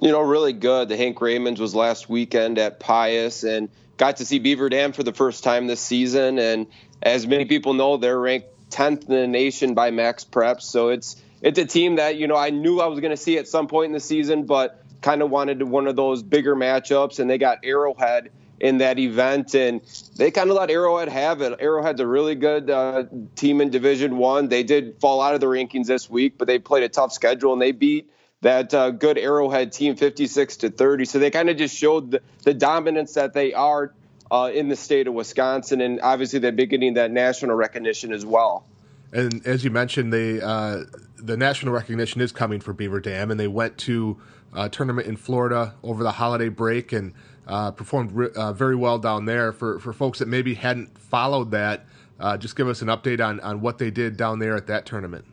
You 0.00 0.12
know, 0.12 0.20
really 0.20 0.52
good. 0.52 0.88
The 0.88 0.96
Hank 0.96 1.18
Raymonds 1.18 1.58
was 1.58 1.74
last 1.74 2.08
weekend 2.08 2.58
at 2.58 2.78
Pius 2.78 3.42
and 3.42 3.68
got 3.96 4.18
to 4.18 4.24
see 4.24 4.38
Beaver 4.38 4.68
Dam 4.68 4.92
for 4.92 5.02
the 5.02 5.12
first 5.12 5.42
time 5.42 5.66
this 5.66 5.80
season. 5.80 6.38
And 6.38 6.68
as 7.02 7.26
many 7.26 7.46
people 7.46 7.74
know, 7.74 7.96
they're 7.96 8.18
ranked 8.18 8.46
10th 8.70 9.08
in 9.08 9.14
the 9.14 9.26
nation 9.26 9.74
by 9.74 9.90
MaxPreps. 9.90 10.62
So 10.62 10.90
it's 10.90 11.20
it's 11.40 11.58
a 11.58 11.64
team 11.64 11.96
that 11.96 12.16
you 12.16 12.28
know 12.28 12.36
I 12.36 12.50
knew 12.50 12.80
I 12.80 12.86
was 12.86 13.00
going 13.00 13.10
to 13.10 13.16
see 13.16 13.38
at 13.38 13.48
some 13.48 13.66
point 13.66 13.86
in 13.86 13.92
the 13.92 14.00
season, 14.00 14.44
but 14.44 14.84
kind 15.00 15.22
of 15.22 15.30
wanted 15.30 15.62
one 15.62 15.86
of 15.86 15.96
those 15.96 16.22
bigger 16.22 16.54
matchups. 16.54 17.18
And 17.18 17.28
they 17.28 17.38
got 17.38 17.58
Arrowhead 17.64 18.30
in 18.60 18.78
that 18.78 18.98
event, 18.98 19.54
and 19.54 19.80
they 20.16 20.30
kind 20.32 20.50
of 20.50 20.56
let 20.56 20.70
Arrowhead 20.70 21.08
have 21.08 21.42
it. 21.42 21.60
Arrowhead's 21.60 22.00
a 22.00 22.06
really 22.06 22.34
good 22.34 22.70
uh, 22.70 23.04
team 23.36 23.60
in 23.60 23.70
Division 23.70 24.16
One. 24.16 24.48
They 24.48 24.64
did 24.64 25.00
fall 25.00 25.20
out 25.20 25.34
of 25.34 25.40
the 25.40 25.46
rankings 25.46 25.86
this 25.86 26.10
week, 26.10 26.34
but 26.38 26.46
they 26.46 26.58
played 26.58 26.82
a 26.82 26.88
tough 26.88 27.12
schedule 27.12 27.52
and 27.52 27.62
they 27.62 27.72
beat 27.72 28.10
that 28.40 28.72
uh, 28.72 28.90
good 28.90 29.18
Arrowhead 29.18 29.72
team 29.72 29.96
56 29.96 30.58
to 30.58 30.70
30. 30.70 31.04
So 31.06 31.18
they 31.18 31.30
kind 31.30 31.50
of 31.50 31.56
just 31.56 31.76
showed 31.76 32.12
the, 32.12 32.22
the, 32.44 32.54
dominance 32.54 33.14
that 33.14 33.32
they 33.32 33.52
are 33.52 33.92
uh, 34.30 34.50
in 34.54 34.68
the 34.68 34.76
state 34.76 35.08
of 35.08 35.14
Wisconsin, 35.14 35.80
and 35.80 36.00
obviously 36.00 36.38
they're 36.38 36.52
beginning 36.52 36.94
that 36.94 37.10
national 37.10 37.56
recognition 37.56 38.12
as 38.12 38.24
well. 38.24 38.64
And 39.12 39.44
as 39.46 39.64
you 39.64 39.70
mentioned, 39.70 40.12
they 40.12 40.40
uh, 40.40 40.84
the 41.16 41.36
national 41.36 41.72
recognition 41.72 42.20
is 42.20 42.30
coming 42.30 42.60
for 42.60 42.74
Beaver 42.74 43.00
Dam, 43.00 43.30
and 43.30 43.40
they 43.40 43.48
went 43.48 43.78
to 43.78 44.18
a 44.52 44.68
tournament 44.68 45.06
in 45.08 45.16
Florida 45.16 45.74
over 45.82 46.02
the 46.02 46.12
holiday 46.12 46.50
break 46.50 46.92
and 46.92 47.14
uh, 47.46 47.70
performed 47.70 48.12
re- 48.12 48.28
uh, 48.36 48.52
very 48.52 48.76
well 48.76 48.98
down 48.98 49.24
there. 49.24 49.50
For 49.52 49.78
for 49.80 49.94
folks 49.94 50.18
that 50.18 50.28
maybe 50.28 50.54
hadn't 50.54 50.98
followed 50.98 51.52
that, 51.52 51.86
uh, 52.20 52.36
just 52.36 52.54
give 52.54 52.68
us 52.68 52.82
an 52.82 52.88
update 52.88 53.24
on 53.24 53.40
on 53.40 53.62
what 53.62 53.78
they 53.78 53.90
did 53.90 54.18
down 54.18 54.40
there 54.40 54.54
at 54.54 54.66
that 54.66 54.84
tournament. 54.84 55.24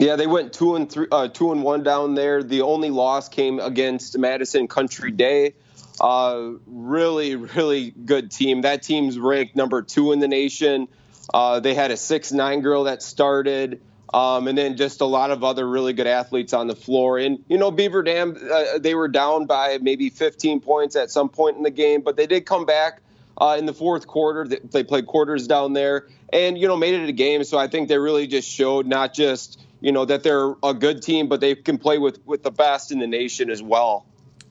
Yeah, 0.00 0.16
they 0.16 0.26
went 0.26 0.54
two 0.54 0.76
and 0.76 0.90
three, 0.90 1.08
uh, 1.12 1.28
two 1.28 1.52
and 1.52 1.62
one 1.62 1.82
down 1.82 2.14
there. 2.14 2.42
The 2.42 2.62
only 2.62 2.88
loss 2.88 3.28
came 3.28 3.60
against 3.60 4.16
Madison 4.16 4.66
Country 4.66 5.10
Day. 5.10 5.52
Uh, 6.00 6.52
really, 6.66 7.36
really 7.36 7.90
good 7.90 8.30
team. 8.30 8.62
That 8.62 8.82
team's 8.82 9.18
ranked 9.18 9.56
number 9.56 9.82
two 9.82 10.12
in 10.12 10.18
the 10.18 10.26
nation. 10.26 10.88
Uh, 11.34 11.60
they 11.60 11.74
had 11.74 11.90
a 11.90 11.98
six 11.98 12.32
nine 12.32 12.62
girl 12.62 12.84
that 12.84 13.02
started. 13.02 13.82
Um, 14.12 14.48
and 14.48 14.56
then 14.56 14.78
just 14.78 15.02
a 15.02 15.04
lot 15.04 15.30
of 15.30 15.44
other 15.44 15.68
really 15.68 15.92
good 15.92 16.06
athletes 16.06 16.54
on 16.54 16.66
the 16.66 16.74
floor. 16.74 17.18
And 17.18 17.44
you 17.48 17.58
know, 17.58 17.70
Beaver 17.70 18.02
Dam, 18.02 18.36
uh, 18.50 18.78
they 18.78 18.94
were 18.94 19.06
down 19.06 19.44
by 19.44 19.78
maybe 19.82 20.08
15 20.08 20.60
points 20.60 20.96
at 20.96 21.10
some 21.10 21.28
point 21.28 21.58
in 21.58 21.62
the 21.62 21.70
game, 21.70 22.00
but 22.00 22.16
they 22.16 22.26
did 22.26 22.46
come 22.46 22.64
back 22.64 23.02
uh, 23.40 23.56
in 23.58 23.66
the 23.66 23.72
fourth 23.72 24.06
quarter. 24.06 24.46
They, 24.46 24.84
played 24.84 25.06
quarters 25.06 25.46
down 25.46 25.72
there, 25.72 26.06
and 26.32 26.58
you 26.58 26.68
know, 26.68 26.76
made 26.76 26.94
it 26.94 27.08
a 27.08 27.12
game. 27.12 27.42
So 27.44 27.58
I 27.58 27.68
think 27.68 27.88
they 27.88 27.98
really 27.98 28.26
just 28.26 28.48
showed 28.48 28.86
not 28.86 29.14
just 29.14 29.60
you 29.80 29.92
know 29.92 30.04
that 30.04 30.22
they're 30.22 30.54
a 30.62 30.74
good 30.74 31.02
team, 31.02 31.28
but 31.28 31.40
they 31.40 31.54
can 31.54 31.78
play 31.78 31.98
with 31.98 32.24
with 32.26 32.42
the 32.42 32.50
best 32.50 32.92
in 32.92 32.98
the 32.98 33.06
nation 33.06 33.50
as 33.50 33.62
well. 33.62 34.06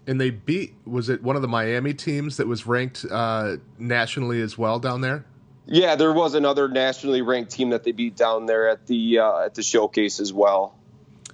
And 0.07 0.19
they 0.19 0.31
beat 0.31 0.73
was 0.85 1.09
it 1.09 1.21
one 1.21 1.35
of 1.35 1.41
the 1.41 1.47
Miami 1.47 1.93
teams 1.93 2.37
that 2.37 2.47
was 2.47 2.65
ranked 2.65 3.05
uh, 3.09 3.57
nationally 3.77 4.41
as 4.41 4.57
well 4.57 4.79
down 4.79 5.01
there? 5.01 5.25
Yeah, 5.71 5.95
there 5.95 6.11
was 6.11 6.33
another 6.33 6.67
nationally 6.67 7.21
ranked 7.21 7.51
team 7.51 7.69
that 7.69 7.83
they 7.83 7.91
beat 7.91 8.15
down 8.15 8.47
there 8.47 8.69
at 8.69 8.87
the 8.87 9.19
uh, 9.19 9.45
at 9.45 9.53
the 9.53 9.61
showcase 9.61 10.19
as 10.19 10.33
well. 10.33 10.73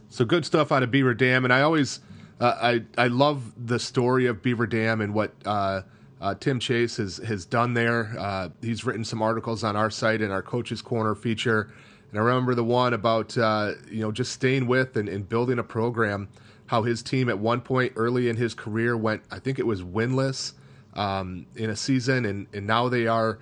So 0.10 0.26
good 0.26 0.46
stuff 0.46 0.72
out 0.72 0.84
of 0.84 0.92
Beaver 0.92 1.14
Dam, 1.14 1.46
and 1.46 1.54
I 1.54 1.62
always 1.62 2.02
uh, 2.42 2.54
I 2.62 2.84
I 2.98 3.08
love 3.08 3.54
the 3.56 3.80
story 3.80 4.26
of 4.26 4.42
Beaver 4.42 4.68
Dam 4.68 5.00
and 5.00 5.14
what 5.14 5.34
uh, 5.46 5.84
uh 6.26 6.34
Tim 6.34 6.60
Chase 6.60 6.98
has 6.98 7.18
has 7.18 7.46
done 7.46 7.76
there. 7.76 8.16
Uh, 8.18 8.50
he's 8.62 8.84
written 8.84 9.06
some 9.06 9.22
articles 9.22 9.64
on 9.64 9.76
our 9.76 9.92
site 9.92 10.22
in 10.22 10.32
our 10.32 10.42
Coaches 10.42 10.82
Corner 10.82 11.14
feature, 11.14 11.72
and 12.10 12.20
I 12.20 12.24
remember 12.24 12.56
the 12.56 12.64
one 12.64 12.94
about 12.94 13.38
uh, 13.38 13.74
you 13.90 14.02
know 14.02 14.12
just 14.12 14.32
staying 14.32 14.66
with 14.66 14.98
and, 14.98 15.08
and 15.08 15.28
building 15.30 15.60
a 15.60 15.64
program. 15.64 16.28
How 16.66 16.82
his 16.82 17.04
team 17.04 17.30
at 17.30 17.38
one 17.38 17.62
point 17.62 17.94
early 17.96 18.28
in 18.28 18.38
his 18.38 18.56
career 18.56 18.98
went, 18.98 19.22
I 19.30 19.38
think 19.38 19.60
it 19.60 19.68
was 19.68 19.84
winless 19.84 20.54
um, 20.96 21.46
in 21.56 21.70
a 21.70 21.76
season, 21.76 22.26
and 22.26 22.48
and 22.54 22.66
now 22.66 22.90
they 22.90 23.06
are 23.06 23.38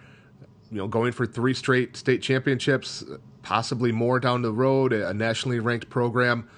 you 0.70 0.80
know, 0.80 0.88
going 0.88 1.12
for 1.12 1.26
three 1.26 1.54
straight 1.54 1.96
state 1.96 2.22
championships, 2.22 3.06
possibly 3.44 3.94
more 3.94 4.20
down 4.20 4.42
the 4.42 4.52
road, 4.52 4.92
a 4.92 5.14
nationally 5.14 5.60
ranked 5.60 5.90
program. 5.90 6.50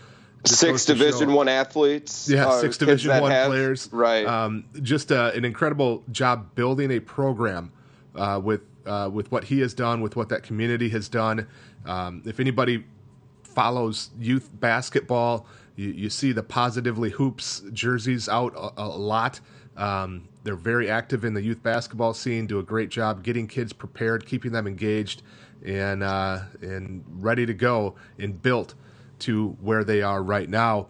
Six 0.46 0.86
Division 0.86 1.34
One 1.34 1.48
athletes. 1.48 2.30
Yeah, 2.30 2.48
uh, 2.48 2.62
six 2.62 2.78
Division 2.78 3.20
One 3.22 3.32
have, 3.32 3.48
players. 3.48 3.90
Right. 3.92 4.26
Um, 4.26 4.66
just 4.82 5.12
uh, 5.12 5.32
an 5.34 5.46
incredible 5.46 6.04
job 6.12 6.56
building 6.56 6.92
a 6.92 7.00
program 7.00 7.72
uh, 8.16 8.40
with 8.44 8.62
uh, 8.86 9.10
with 9.12 9.32
what 9.32 9.46
he 9.46 9.60
has 9.62 9.74
done, 9.74 10.02
with 10.02 10.16
what 10.16 10.30
that 10.30 10.44
community 10.44 10.90
has 10.90 11.10
done. 11.10 11.48
Um, 11.86 12.24
if 12.26 12.40
anybody 12.40 12.86
follows 13.44 14.10
youth 14.20 14.50
basketball, 14.54 15.48
you, 15.76 15.90
you, 15.90 16.10
see 16.10 16.32
the 16.32 16.44
positively 16.44 17.10
hoops 17.10 17.64
jerseys 17.74 18.28
out 18.28 18.54
a, 18.56 18.84
a 18.84 18.88
lot. 18.88 19.40
Um, 19.78 20.28
they're 20.44 20.56
very 20.56 20.90
active 20.90 21.26
in 21.26 21.34
the 21.34 21.42
youth 21.42 21.64
basketball 21.64 22.14
scene, 22.14 22.48
do 22.48 22.60
a 22.60 22.64
great 22.64 22.90
job 22.90 23.24
getting 23.24 23.48
kids 23.48 23.74
prepared, 23.74 24.26
keeping 24.26 24.52
them 24.52 24.68
engaged, 24.68 25.22
and 25.66 26.04
uh, 26.04 26.42
and 26.62 27.04
ready 27.10 27.46
to 27.46 27.54
go 27.54 27.96
and 28.20 28.42
built 28.42 28.76
to 29.26 29.50
where 29.62 29.84
they 29.84 30.02
are 30.02 30.24
right 30.24 30.50
now. 30.50 30.88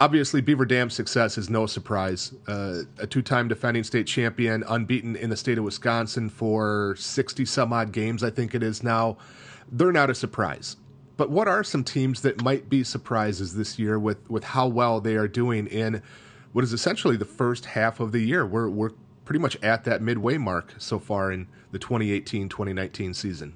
Obviously, 0.00 0.40
Beaver 0.40 0.64
Dam's 0.64 0.94
success 0.94 1.38
is 1.38 1.48
no 1.48 1.66
surprise. 1.66 2.32
Uh, 2.48 2.80
a 2.98 3.06
two-time 3.06 3.46
defending 3.46 3.84
state 3.84 4.06
champion, 4.06 4.64
unbeaten 4.66 5.14
in 5.16 5.30
the 5.30 5.36
state 5.36 5.56
of 5.56 5.64
Wisconsin 5.64 6.28
for 6.28 6.96
60 6.98 7.44
some 7.44 7.72
odd 7.72 7.92
games, 7.92 8.24
I 8.24 8.30
think 8.30 8.54
it 8.54 8.62
is 8.62 8.82
now. 8.82 9.16
They're 9.70 9.92
not 9.92 10.10
a 10.10 10.14
surprise. 10.14 10.76
But 11.16 11.30
what 11.30 11.46
are 11.46 11.62
some 11.62 11.84
teams 11.84 12.22
that 12.22 12.42
might 12.42 12.68
be 12.68 12.82
surprises 12.82 13.54
this 13.54 13.78
year 13.78 13.98
with, 13.98 14.28
with 14.28 14.42
how 14.42 14.66
well 14.66 15.00
they 15.00 15.14
are 15.14 15.28
doing 15.28 15.68
in 15.68 16.02
what 16.54 16.62
is 16.62 16.72
essentially 16.72 17.16
the 17.16 17.24
first 17.24 17.64
half 17.64 17.98
of 17.98 18.12
the 18.12 18.20
year. 18.20 18.46
We're 18.46 18.68
we're 18.68 18.92
pretty 19.24 19.40
much 19.40 19.56
at 19.62 19.84
that 19.84 20.00
midway 20.00 20.38
mark 20.38 20.74
so 20.78 21.00
far 21.00 21.32
in 21.32 21.48
the 21.72 21.78
2018-2019 21.80 23.14
season. 23.14 23.54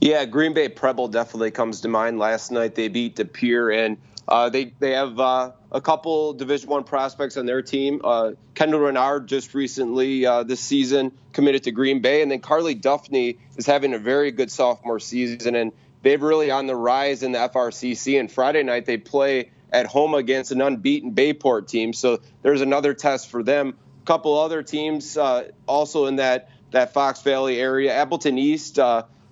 Yeah, 0.00 0.24
Green 0.24 0.54
Bay 0.54 0.68
Preble 0.68 1.08
definitely 1.08 1.50
comes 1.50 1.82
to 1.82 1.88
mind. 1.88 2.18
Last 2.18 2.50
night 2.50 2.74
they 2.74 2.88
beat 2.88 3.16
De 3.16 3.24
Pere, 3.24 3.70
and 3.70 3.96
uh, 4.28 4.48
they 4.50 4.72
they 4.78 4.92
have 4.92 5.18
uh, 5.18 5.52
a 5.70 5.80
couple 5.80 6.34
Division 6.34 6.68
One 6.68 6.84
prospects 6.84 7.36
on 7.36 7.46
their 7.46 7.62
team. 7.62 8.00
Uh, 8.04 8.32
Kendall 8.54 8.80
Renard 8.80 9.26
just 9.26 9.54
recently 9.54 10.26
uh, 10.26 10.42
this 10.42 10.60
season 10.60 11.12
committed 11.32 11.64
to 11.64 11.70
Green 11.70 12.02
Bay, 12.02 12.22
and 12.22 12.30
then 12.30 12.40
Carly 12.40 12.74
Duffney 12.74 13.38
is 13.56 13.66
having 13.66 13.94
a 13.94 13.98
very 13.98 14.30
good 14.30 14.50
sophomore 14.50 15.00
season, 15.00 15.54
and 15.54 15.72
they've 16.02 16.22
really 16.22 16.50
on 16.50 16.66
the 16.66 16.76
rise 16.76 17.22
in 17.22 17.32
the 17.32 17.38
FRCC. 17.38 18.20
And 18.20 18.30
Friday 18.30 18.62
night 18.62 18.86
they 18.86 18.98
play 18.98 19.50
at 19.72 19.86
home 19.86 20.14
against 20.14 20.52
an 20.52 20.60
unbeaten 20.60 21.12
Bay 21.12 21.32
Port 21.32 21.66
team. 21.68 21.92
So 21.92 22.20
there's 22.42 22.60
another 22.60 22.92
test 22.92 23.30
for 23.30 23.42
them. 23.42 23.74
A 24.02 24.04
couple 24.04 24.38
other 24.38 24.62
teams 24.62 25.16
uh, 25.16 25.48
also 25.66 26.06
in 26.06 26.16
that 26.16 26.50
that 26.72 26.92
Fox 26.92 27.22
Valley 27.22 27.60
area. 27.60 27.92
Appleton 27.94 28.38
East 28.38 28.78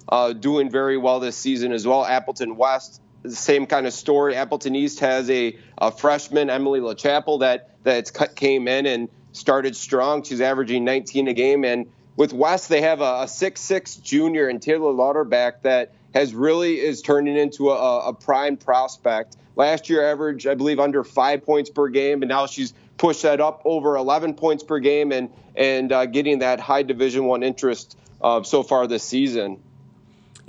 uh, 0.08 0.32
doing 0.32 0.70
very 0.70 0.96
well 0.96 1.20
this 1.20 1.36
season 1.36 1.72
as 1.72 1.86
well. 1.86 2.04
Appleton 2.04 2.56
West, 2.56 3.00
same 3.28 3.66
kind 3.66 3.86
of 3.86 3.92
story. 3.92 4.36
Appleton 4.36 4.74
East 4.74 5.00
has 5.00 5.28
a, 5.30 5.56
a 5.78 5.90
freshman 5.90 6.50
Emily 6.50 6.80
LaChapel 6.80 7.40
that 7.40 7.68
that 7.84 8.34
came 8.36 8.68
in 8.68 8.86
and 8.86 9.08
started 9.32 9.76
strong. 9.76 10.22
She's 10.22 10.40
averaging 10.40 10.84
19 10.84 11.28
a 11.28 11.34
game. 11.34 11.64
And 11.64 11.90
with 12.16 12.32
West, 12.32 12.68
they 12.68 12.82
have 12.82 13.00
a, 13.00 13.22
a 13.22 13.28
six-six 13.28 13.96
junior 13.96 14.48
and 14.48 14.60
Taylor 14.60 14.92
Lauterbach 14.92 15.62
that 15.62 15.92
has 16.14 16.34
really 16.34 16.80
is 16.80 17.02
turning 17.02 17.36
into 17.36 17.70
a, 17.70 18.08
a 18.08 18.12
prime 18.12 18.56
prospect. 18.56 19.36
Last 19.56 19.88
year, 19.88 20.10
average 20.10 20.46
I 20.46 20.54
believe 20.54 20.80
under 20.80 21.04
five 21.04 21.44
points 21.44 21.70
per 21.70 21.88
game, 21.88 22.22
and 22.22 22.28
now 22.28 22.46
she's 22.46 22.72
pushed 22.96 23.22
that 23.22 23.40
up 23.40 23.62
over 23.64 23.96
11 23.96 24.34
points 24.34 24.62
per 24.62 24.78
game, 24.78 25.12
and 25.12 25.30
and 25.54 25.92
uh, 25.92 26.06
getting 26.06 26.40
that 26.40 26.60
high 26.60 26.82
Division 26.82 27.24
One 27.24 27.42
interest 27.42 27.96
uh, 28.20 28.42
so 28.42 28.62
far 28.62 28.86
this 28.86 29.02
season. 29.02 29.62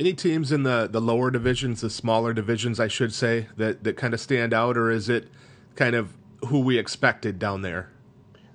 Any 0.02 0.14
teams 0.14 0.52
in 0.52 0.64
the 0.64 0.90
the 0.92 1.00
lower 1.00 1.30
divisions, 1.30 1.82
the 1.82 1.90
smaller 1.92 2.34
divisions, 2.34 2.80
I 2.80 2.88
should 2.88 3.14
say, 3.14 3.46
that 3.58 3.84
that 3.84 3.98
kind 3.98 4.16
of 4.16 4.20
stand 4.20 4.52
out, 4.52 4.76
or 4.76 4.90
is 4.90 5.10
it 5.10 5.28
kind 5.76 5.94
of 5.94 6.12
who 6.48 6.62
we 6.62 6.80
expected 6.80 7.38
down 7.38 7.62
there? 7.62 7.88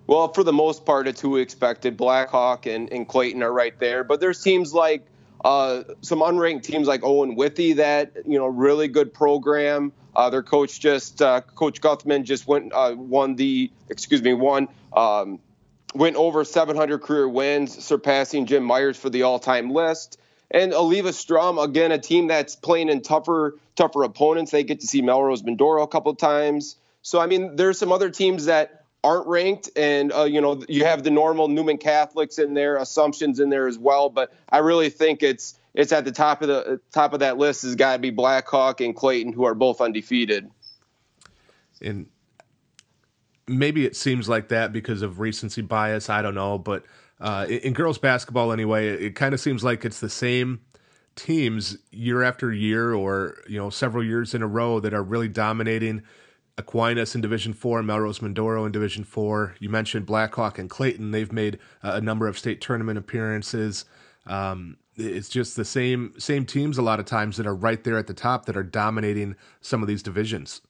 Well, 0.08 0.32
for 0.32 0.42
the 0.42 0.52
most 0.52 0.84
part, 0.84 1.06
it's 1.06 1.20
who 1.20 1.30
we 1.30 1.40
expected. 1.42 1.96
Blackhawk 1.96 2.66
and, 2.66 2.92
and 2.92 3.06
Clayton 3.06 3.44
are 3.44 3.52
right 3.52 3.78
there, 3.78 4.02
but 4.02 4.18
there's 4.18 4.42
teams 4.42 4.74
like 4.74 5.06
uh, 5.44 5.84
some 6.00 6.18
unranked 6.18 6.64
teams 6.64 6.88
like 6.88 7.04
Owen 7.04 7.36
Withee 7.36 7.74
that 7.74 8.10
you 8.26 8.40
know 8.40 8.48
really 8.48 8.88
good 8.88 9.14
program. 9.14 9.92
Uh, 10.16 10.28
their 10.28 10.42
coach 10.42 10.80
just 10.80 11.22
uh, 11.22 11.42
Coach 11.42 11.80
Guthman 11.80 12.24
just 12.24 12.48
went 12.48 12.72
uh, 12.74 12.92
won 12.96 13.36
the 13.36 13.70
excuse 13.88 14.20
me 14.20 14.34
won 14.34 14.66
um, 14.96 15.38
went 15.94 16.16
over 16.16 16.44
700 16.44 17.02
career 17.02 17.28
wins, 17.28 17.84
surpassing 17.84 18.46
Jim 18.46 18.64
Myers 18.64 18.96
for 18.96 19.10
the 19.10 19.22
all-time 19.22 19.70
list. 19.70 20.18
And 20.50 20.72
Eleva-Strum 20.72 21.58
again, 21.58 21.92
a 21.92 21.98
team 21.98 22.28
that's 22.28 22.56
playing 22.56 22.88
in 22.88 23.02
tougher 23.02 23.56
tougher 23.74 24.02
opponents. 24.04 24.50
They 24.50 24.64
get 24.64 24.80
to 24.80 24.86
see 24.86 25.02
Melrose 25.02 25.42
Mindoro 25.42 25.82
a 25.82 25.86
couple 25.86 26.12
of 26.12 26.18
times. 26.18 26.76
So 27.02 27.20
I 27.20 27.26
mean, 27.26 27.56
there's 27.56 27.78
some 27.78 27.92
other 27.92 28.10
teams 28.10 28.46
that 28.46 28.84
aren't 29.04 29.26
ranked, 29.28 29.70
and 29.76 30.12
uh, 30.12 30.24
you 30.24 30.40
know 30.40 30.62
you 30.68 30.84
have 30.84 31.04
the 31.04 31.10
normal 31.10 31.48
Newman 31.48 31.78
Catholics 31.78 32.38
in 32.38 32.54
there, 32.54 32.76
Assumptions 32.76 33.38
in 33.40 33.50
there 33.50 33.68
as 33.68 33.78
well. 33.78 34.08
But 34.10 34.32
I 34.48 34.58
really 34.58 34.90
think 34.90 35.22
it's 35.22 35.56
it's 35.74 35.92
at 35.92 36.04
the 36.04 36.12
top 36.12 36.42
of 36.42 36.48
the 36.48 36.80
top 36.92 37.12
of 37.12 37.20
that 37.20 37.38
list 37.38 37.62
has 37.62 37.76
got 37.76 37.94
to 37.94 37.98
be 37.98 38.10
Blackhawk 38.10 38.80
and 38.80 38.96
Clayton, 38.96 39.32
who 39.32 39.44
are 39.44 39.54
both 39.54 39.80
undefeated. 39.80 40.50
And 41.80 42.06
maybe 43.46 43.84
it 43.84 43.94
seems 43.94 44.28
like 44.28 44.48
that 44.48 44.72
because 44.72 45.02
of 45.02 45.20
recency 45.20 45.62
bias. 45.62 46.08
I 46.10 46.22
don't 46.22 46.34
know, 46.34 46.58
but 46.58 46.84
uh, 47.20 47.46
in, 47.48 47.72
girls 47.72 47.98
basketball 47.98 48.52
anyway, 48.52 48.88
it, 48.88 49.02
it 49.02 49.14
kind 49.14 49.32
of 49.34 49.40
seems 49.40 49.64
like 49.64 49.84
it's 49.84 50.00
the 50.00 50.10
same 50.10 50.60
teams 51.14 51.78
year 51.90 52.22
after 52.22 52.52
year, 52.52 52.92
or 52.94 53.38
you 53.48 53.58
know, 53.58 53.70
several 53.70 54.04
years 54.04 54.34
in 54.34 54.42
a 54.42 54.46
row 54.46 54.80
that 54.80 54.94
are 54.94 55.02
really 55.02 55.28
dominating. 55.28 56.02
Aquinas 56.58 57.14
in 57.14 57.20
Division 57.20 57.52
Four, 57.52 57.82
Melrose 57.82 58.20
Mindoro 58.20 58.64
in 58.64 58.72
Division 58.72 59.04
Four. 59.04 59.54
You 59.60 59.68
mentioned 59.68 60.06
Blackhawk 60.06 60.58
and 60.58 60.70
Clayton; 60.70 61.10
they've 61.10 61.32
made 61.32 61.58
a 61.82 62.00
number 62.00 62.26
of 62.26 62.38
state 62.38 62.60
tournament 62.60 62.98
appearances. 62.98 63.84
Um, 64.26 64.78
it's 64.96 65.28
just 65.28 65.56
the 65.56 65.64
same 65.64 66.14
same 66.18 66.46
teams 66.46 66.78
a 66.78 66.82
lot 66.82 66.98
of 66.98 67.06
times 67.06 67.36
that 67.36 67.46
are 67.46 67.54
right 67.54 67.82
there 67.84 67.98
at 67.98 68.06
the 68.06 68.14
top 68.14 68.46
that 68.46 68.56
are 68.56 68.62
dominating 68.62 69.36
some 69.60 69.82
of 69.82 69.88
these 69.88 70.02
divisions. 70.02 70.62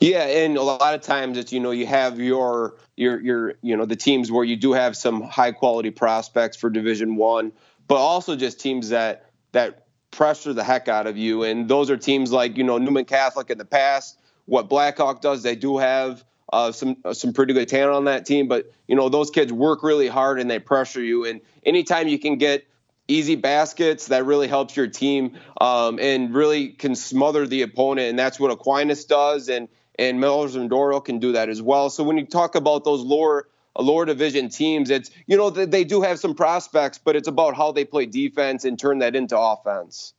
Yeah, 0.00 0.24
and 0.24 0.56
a 0.56 0.62
lot 0.62 0.94
of 0.94 1.02
times 1.02 1.38
it's 1.38 1.52
you 1.52 1.60
know 1.60 1.70
you 1.70 1.86
have 1.86 2.18
your 2.18 2.76
your 2.96 3.20
your 3.20 3.54
you 3.62 3.76
know 3.76 3.84
the 3.84 3.96
teams 3.96 4.30
where 4.30 4.44
you 4.44 4.56
do 4.56 4.72
have 4.72 4.96
some 4.96 5.22
high 5.22 5.52
quality 5.52 5.90
prospects 5.90 6.56
for 6.56 6.70
Division 6.70 7.16
One, 7.16 7.52
but 7.86 7.96
also 7.96 8.36
just 8.36 8.60
teams 8.60 8.88
that 8.90 9.30
that 9.52 9.86
pressure 10.10 10.52
the 10.52 10.64
heck 10.64 10.88
out 10.88 11.06
of 11.06 11.16
you, 11.16 11.44
and 11.44 11.68
those 11.68 11.90
are 11.90 11.96
teams 11.96 12.32
like 12.32 12.56
you 12.56 12.64
know 12.64 12.78
Newman 12.78 13.04
Catholic 13.04 13.50
in 13.50 13.58
the 13.58 13.64
past. 13.64 14.18
What 14.46 14.68
Blackhawk 14.68 15.22
does, 15.22 15.42
they 15.42 15.56
do 15.56 15.78
have 15.78 16.24
uh, 16.52 16.72
some 16.72 16.96
uh, 17.04 17.14
some 17.14 17.32
pretty 17.32 17.54
good 17.54 17.68
talent 17.68 17.94
on 17.94 18.04
that 18.06 18.26
team, 18.26 18.48
but 18.48 18.72
you 18.88 18.96
know 18.96 19.08
those 19.08 19.30
kids 19.30 19.52
work 19.52 19.82
really 19.82 20.08
hard 20.08 20.40
and 20.40 20.50
they 20.50 20.58
pressure 20.58 21.02
you, 21.02 21.24
and 21.24 21.40
anytime 21.64 22.08
you 22.08 22.18
can 22.18 22.36
get 22.36 22.66
easy 23.08 23.36
baskets 23.36 24.06
that 24.08 24.24
really 24.24 24.48
helps 24.48 24.76
your 24.76 24.86
team 24.86 25.38
um, 25.60 25.98
and 26.00 26.34
really 26.34 26.68
can 26.68 26.94
smother 26.94 27.46
the 27.46 27.62
opponent 27.62 28.08
and 28.08 28.18
that's 28.18 28.40
what 28.40 28.50
Aquinas 28.50 29.04
does 29.04 29.48
and 29.48 29.68
and 29.98 30.20
Melrose 30.20 30.56
Mindoro 30.56 31.04
can 31.04 31.18
do 31.18 31.32
that 31.32 31.48
as 31.48 31.62
well. 31.62 31.90
So 31.90 32.02
when 32.02 32.18
you 32.18 32.26
talk 32.26 32.54
about 32.54 32.84
those 32.84 33.02
lower 33.02 33.48
lower 33.78 34.04
division 34.04 34.48
teams, 34.48 34.90
it's 34.90 35.10
you 35.26 35.36
know 35.36 35.50
they 35.50 35.84
do 35.84 36.02
have 36.02 36.18
some 36.18 36.34
prospects, 36.34 36.98
but 36.98 37.16
it's 37.16 37.28
about 37.28 37.56
how 37.56 37.72
they 37.72 37.84
play 37.84 38.06
defense 38.06 38.64
and 38.64 38.78
turn 38.78 38.98
that 38.98 39.14
into 39.14 39.38
offense. 39.38 40.14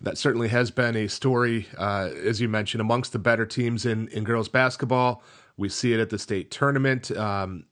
That 0.00 0.16
certainly 0.16 0.48
has 0.48 0.70
been 0.70 0.94
a 0.96 1.08
story, 1.08 1.66
uh, 1.76 2.10
as 2.24 2.40
you 2.40 2.48
mentioned, 2.48 2.80
amongst 2.80 3.12
the 3.12 3.18
better 3.18 3.46
teams 3.46 3.84
in 3.86 4.08
in 4.08 4.24
girls 4.24 4.48
basketball. 4.48 5.22
We 5.56 5.68
see 5.68 5.92
it 5.92 6.00
at 6.00 6.10
the 6.10 6.18
state 6.18 6.50
tournament. 6.50 7.10
Um, 7.10 7.64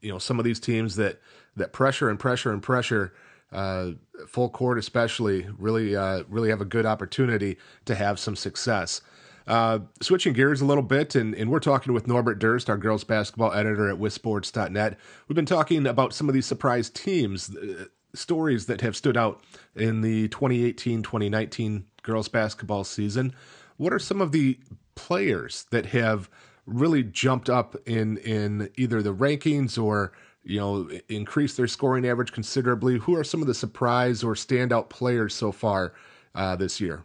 you 0.00 0.10
know, 0.10 0.18
some 0.18 0.38
of 0.40 0.44
these 0.44 0.58
teams 0.58 0.96
that 0.96 1.20
that 1.56 1.72
pressure 1.72 2.08
and 2.08 2.18
pressure 2.18 2.52
and 2.52 2.62
pressure, 2.62 3.12
uh, 3.52 3.90
full 4.26 4.48
court 4.48 4.78
especially, 4.78 5.46
really 5.58 5.94
uh, 5.94 6.22
really 6.28 6.50
have 6.50 6.60
a 6.60 6.66
good 6.66 6.86
opportunity 6.86 7.58
to 7.84 7.94
have 7.94 8.18
some 8.18 8.36
success. 8.36 9.00
Uh, 9.46 9.80
switching 10.00 10.32
gears 10.32 10.60
a 10.60 10.64
little 10.64 10.82
bit, 10.82 11.14
and, 11.14 11.34
and 11.34 11.50
we're 11.50 11.58
talking 11.58 11.92
with 11.92 12.06
Norbert 12.06 12.38
Durst, 12.38 12.70
our 12.70 12.76
girls 12.76 13.02
basketball 13.02 13.52
editor 13.52 13.90
at 13.90 13.98
WisSports.net. 13.98 14.96
We've 15.26 15.34
been 15.34 15.46
talking 15.46 15.86
about 15.86 16.12
some 16.12 16.28
of 16.28 16.34
these 16.34 16.46
surprise 16.46 16.88
teams, 16.88 17.54
uh, 17.56 17.86
stories 18.14 18.66
that 18.66 18.82
have 18.82 18.96
stood 18.96 19.16
out 19.16 19.42
in 19.74 20.00
the 20.00 20.28
2018 20.28 21.02
2019 21.02 21.86
girls 22.02 22.28
basketball 22.28 22.84
season. 22.84 23.34
What 23.78 23.92
are 23.92 23.98
some 23.98 24.20
of 24.20 24.32
the 24.32 24.58
players 24.94 25.66
that 25.70 25.86
have 25.86 26.30
really 26.66 27.02
jumped 27.02 27.50
up 27.50 27.74
in, 27.86 28.18
in 28.18 28.70
either 28.76 29.02
the 29.02 29.14
rankings 29.14 29.82
or 29.82 30.12
you 30.44 30.58
know, 30.58 30.90
increase 31.08 31.56
their 31.56 31.68
scoring 31.68 32.06
average 32.06 32.32
considerably. 32.32 32.98
Who 32.98 33.16
are 33.16 33.24
some 33.24 33.40
of 33.40 33.46
the 33.46 33.54
surprise 33.54 34.24
or 34.24 34.34
standout 34.34 34.88
players 34.88 35.34
so 35.34 35.52
far 35.52 35.94
uh, 36.34 36.56
this 36.56 36.80
year? 36.80 37.04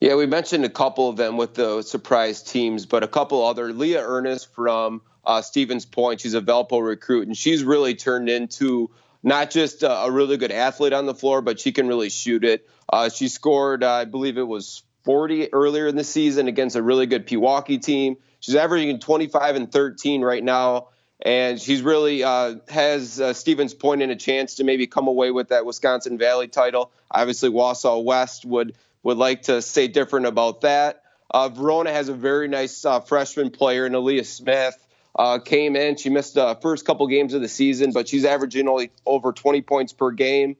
Yeah, 0.00 0.16
we 0.16 0.26
mentioned 0.26 0.64
a 0.64 0.70
couple 0.70 1.08
of 1.08 1.16
them 1.16 1.36
with 1.36 1.54
the 1.54 1.82
surprise 1.82 2.42
teams, 2.42 2.84
but 2.86 3.02
a 3.02 3.08
couple 3.08 3.44
other. 3.44 3.72
Leah 3.72 4.02
Ernest 4.02 4.52
from 4.54 5.02
uh, 5.24 5.40
Stevens 5.40 5.86
Point, 5.86 6.20
she's 6.20 6.34
a 6.34 6.40
Valpo 6.40 6.84
recruit, 6.84 7.26
and 7.26 7.36
she's 7.36 7.64
really 7.64 7.94
turned 7.94 8.28
into 8.28 8.90
not 9.22 9.50
just 9.50 9.82
a, 9.82 9.90
a 9.90 10.10
really 10.10 10.36
good 10.36 10.52
athlete 10.52 10.92
on 10.92 11.06
the 11.06 11.14
floor, 11.14 11.40
but 11.40 11.58
she 11.58 11.72
can 11.72 11.88
really 11.88 12.10
shoot 12.10 12.44
it. 12.44 12.68
Uh, 12.92 13.08
she 13.08 13.28
scored, 13.28 13.82
I 13.82 14.04
believe 14.04 14.36
it 14.36 14.46
was 14.46 14.82
40 15.04 15.52
earlier 15.52 15.86
in 15.86 15.96
the 15.96 16.04
season 16.04 16.48
against 16.48 16.76
a 16.76 16.82
really 16.82 17.06
good 17.06 17.26
Pewaukee 17.26 17.82
team. 17.82 18.16
She's 18.40 18.54
averaging 18.56 18.98
25 18.98 19.56
and 19.56 19.72
13 19.72 20.22
right 20.22 20.44
now 20.44 20.88
and 21.24 21.60
she's 21.60 21.80
really 21.80 22.22
uh, 22.22 22.56
has 22.68 23.18
uh, 23.20 23.32
Stevens 23.32 23.72
Point 23.72 24.02
in 24.02 24.10
a 24.10 24.16
chance 24.16 24.56
to 24.56 24.64
maybe 24.64 24.86
come 24.86 25.08
away 25.08 25.30
with 25.30 25.48
that 25.48 25.64
Wisconsin 25.64 26.18
Valley 26.18 26.48
title. 26.48 26.92
Obviously, 27.10 27.50
Wausau 27.50 28.04
West 28.04 28.44
would 28.44 28.76
would 29.02 29.16
like 29.16 29.42
to 29.42 29.62
say 29.62 29.88
different 29.88 30.26
about 30.26 30.62
that. 30.62 31.02
Uh, 31.30 31.48
Verona 31.48 31.90
has 31.90 32.08
a 32.08 32.14
very 32.14 32.46
nice 32.46 32.84
uh, 32.84 33.00
freshman 33.00 33.50
player, 33.50 33.88
Nalia 33.88 34.24
Smith. 34.24 34.76
Uh, 35.16 35.38
came 35.38 35.76
in, 35.76 35.96
she 35.96 36.10
missed 36.10 36.34
the 36.34 36.58
first 36.60 36.84
couple 36.84 37.06
games 37.06 37.34
of 37.34 37.40
the 37.40 37.48
season, 37.48 37.92
but 37.92 38.08
she's 38.08 38.24
averaging 38.24 38.66
only 38.68 38.90
over 39.06 39.32
20 39.32 39.62
points 39.62 39.92
per 39.92 40.10
game. 40.10 40.56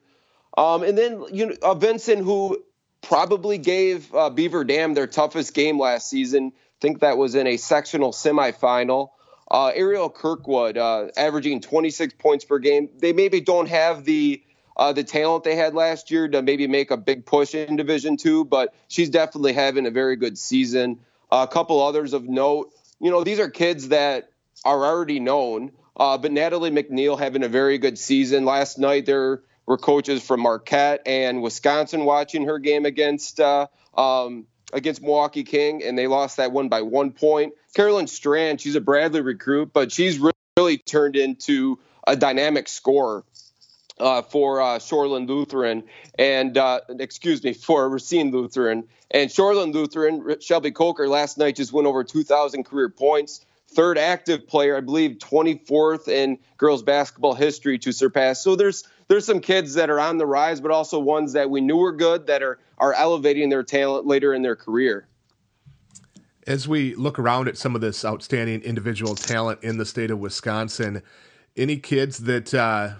Um, 0.57 0.83
and 0.83 0.97
then 0.97 1.25
you 1.31 1.47
know 1.47 1.55
uh, 1.61 1.75
Vincent, 1.75 2.23
who 2.23 2.63
probably 3.01 3.59
gave 3.59 4.11
Beaver 4.33 4.63
Dam 4.63 4.95
their 4.95 5.07
toughest 5.07 5.53
game 5.53 5.79
last 5.79 6.09
season. 6.09 6.53
I 6.55 6.77
think 6.81 7.01
that 7.01 7.17
was 7.17 7.35
in 7.35 7.45
a 7.45 7.57
sectional 7.57 8.11
semifinal. 8.11 9.09
Uh, 9.49 9.71
Ariel 9.75 10.09
Kirkwood 10.09 10.77
uh, 10.77 11.07
averaging 11.15 11.61
26 11.61 12.15
points 12.15 12.45
per 12.45 12.59
game. 12.59 12.89
They 12.97 13.13
maybe 13.13 13.41
don't 13.41 13.69
have 13.69 14.03
the 14.05 14.41
uh, 14.77 14.91
the 14.91 15.03
talent 15.03 15.43
they 15.43 15.55
had 15.55 15.73
last 15.73 16.11
year 16.11 16.27
to 16.27 16.41
maybe 16.41 16.67
make 16.67 16.91
a 16.91 16.97
big 16.97 17.25
push 17.25 17.55
in 17.55 17.75
Division 17.77 18.17
Two, 18.17 18.43
but 18.43 18.73
she's 18.87 19.09
definitely 19.09 19.53
having 19.53 19.85
a 19.85 19.91
very 19.91 20.15
good 20.15 20.37
season. 20.37 20.99
a 21.31 21.47
couple 21.47 21.81
others 21.81 22.13
of 22.13 22.27
note, 22.27 22.71
you 22.99 23.11
know, 23.11 23.23
these 23.23 23.39
are 23.39 23.49
kids 23.49 23.89
that 23.89 24.29
are 24.65 24.83
already 24.85 25.19
known, 25.19 25.71
uh, 25.97 26.17
but 26.17 26.31
Natalie 26.31 26.71
McNeil 26.71 27.17
having 27.17 27.43
a 27.43 27.47
very 27.47 27.77
good 27.77 27.97
season. 27.97 28.45
Last 28.45 28.79
night 28.79 29.05
there 29.05 29.41
were 29.65 29.77
coaches 29.77 30.23
from 30.23 30.41
Marquette 30.41 31.01
and 31.05 31.41
Wisconsin 31.41 32.05
watching 32.05 32.45
her 32.45 32.59
game 32.59 32.85
against 32.85 33.39
uh, 33.39 33.67
um, 33.95 34.45
against 34.73 35.01
Milwaukee 35.01 35.43
King, 35.43 35.83
and 35.83 35.97
they 35.97 36.07
lost 36.07 36.37
that 36.37 36.51
one 36.51 36.69
by 36.69 36.81
one 36.81 37.11
point. 37.11 37.53
Carolyn 37.75 38.07
Strand, 38.07 38.61
she's 38.61 38.75
a 38.75 38.81
Bradley 38.81 39.19
recruit, 39.19 39.71
but 39.73 39.91
she's 39.91 40.17
really 40.57 40.77
turned 40.77 41.17
into 41.17 41.77
a 42.07 42.15
dynamic 42.15 42.67
scorer. 42.67 43.23
Uh, 43.97 44.21
for 44.21 44.59
uh, 44.59 44.77
Shoreland 44.77 45.29
Lutheran 45.29 45.85
and 46.19 46.57
uh, 46.57 46.81
excuse 46.99 47.41
me 47.41 47.53
for 47.53 47.87
Racine 47.87 48.29
Lutheran 48.29 48.89
and 49.09 49.29
Shoreland 49.29 49.73
Lutheran. 49.73 50.35
Shelby 50.41 50.71
Coker 50.71 51.07
last 51.07 51.37
night 51.37 51.55
just 51.55 51.71
went 51.71 51.87
over 51.87 52.03
2,000 52.03 52.65
career 52.65 52.89
points. 52.89 53.45
Third 53.69 53.97
active 53.97 54.49
player, 54.49 54.75
I 54.75 54.81
believe, 54.81 55.19
24th 55.19 56.09
in 56.09 56.39
girls 56.57 56.83
basketball 56.83 57.35
history 57.35 57.79
to 57.79 57.93
surpass. 57.93 58.43
So 58.43 58.57
there's 58.57 58.83
there's 59.07 59.25
some 59.25 59.39
kids 59.39 59.75
that 59.75 59.89
are 59.89 60.01
on 60.01 60.17
the 60.17 60.25
rise, 60.25 60.59
but 60.59 60.71
also 60.71 60.99
ones 60.99 61.31
that 61.31 61.49
we 61.49 61.61
knew 61.61 61.77
were 61.77 61.93
good 61.93 62.27
that 62.27 62.43
are 62.43 62.59
are 62.77 62.91
elevating 62.91 63.47
their 63.47 63.63
talent 63.63 64.05
later 64.05 64.33
in 64.33 64.41
their 64.41 64.57
career. 64.57 65.07
As 66.47 66.67
we 66.67 66.93
look 66.95 67.17
around 67.17 67.47
at 67.47 67.57
some 67.57 67.75
of 67.75 67.81
this 67.81 68.05
outstanding 68.05 68.61
individual 68.61 69.15
talent 69.15 69.63
in 69.63 69.77
the 69.77 69.85
state 69.85 70.11
of 70.11 70.19
Wisconsin, 70.19 71.01
any 71.57 71.77
kids 71.77 72.19
that, 72.19 72.53
uh, 72.53 72.93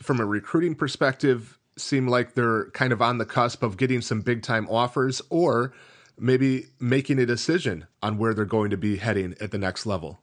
from 0.00 0.20
a 0.20 0.26
recruiting 0.26 0.74
perspective, 0.74 1.58
seem 1.76 2.08
like 2.08 2.34
they're 2.34 2.70
kind 2.70 2.92
of 2.92 3.00
on 3.00 3.18
the 3.18 3.24
cusp 3.24 3.62
of 3.62 3.76
getting 3.76 4.00
some 4.00 4.20
big 4.20 4.42
time 4.42 4.68
offers 4.68 5.22
or 5.30 5.72
maybe 6.18 6.66
making 6.80 7.18
a 7.18 7.26
decision 7.26 7.86
on 8.02 8.18
where 8.18 8.34
they're 8.34 8.44
going 8.44 8.70
to 8.70 8.76
be 8.76 8.96
heading 8.96 9.34
at 9.40 9.50
the 9.50 9.58
next 9.58 9.86
level? 9.86 10.18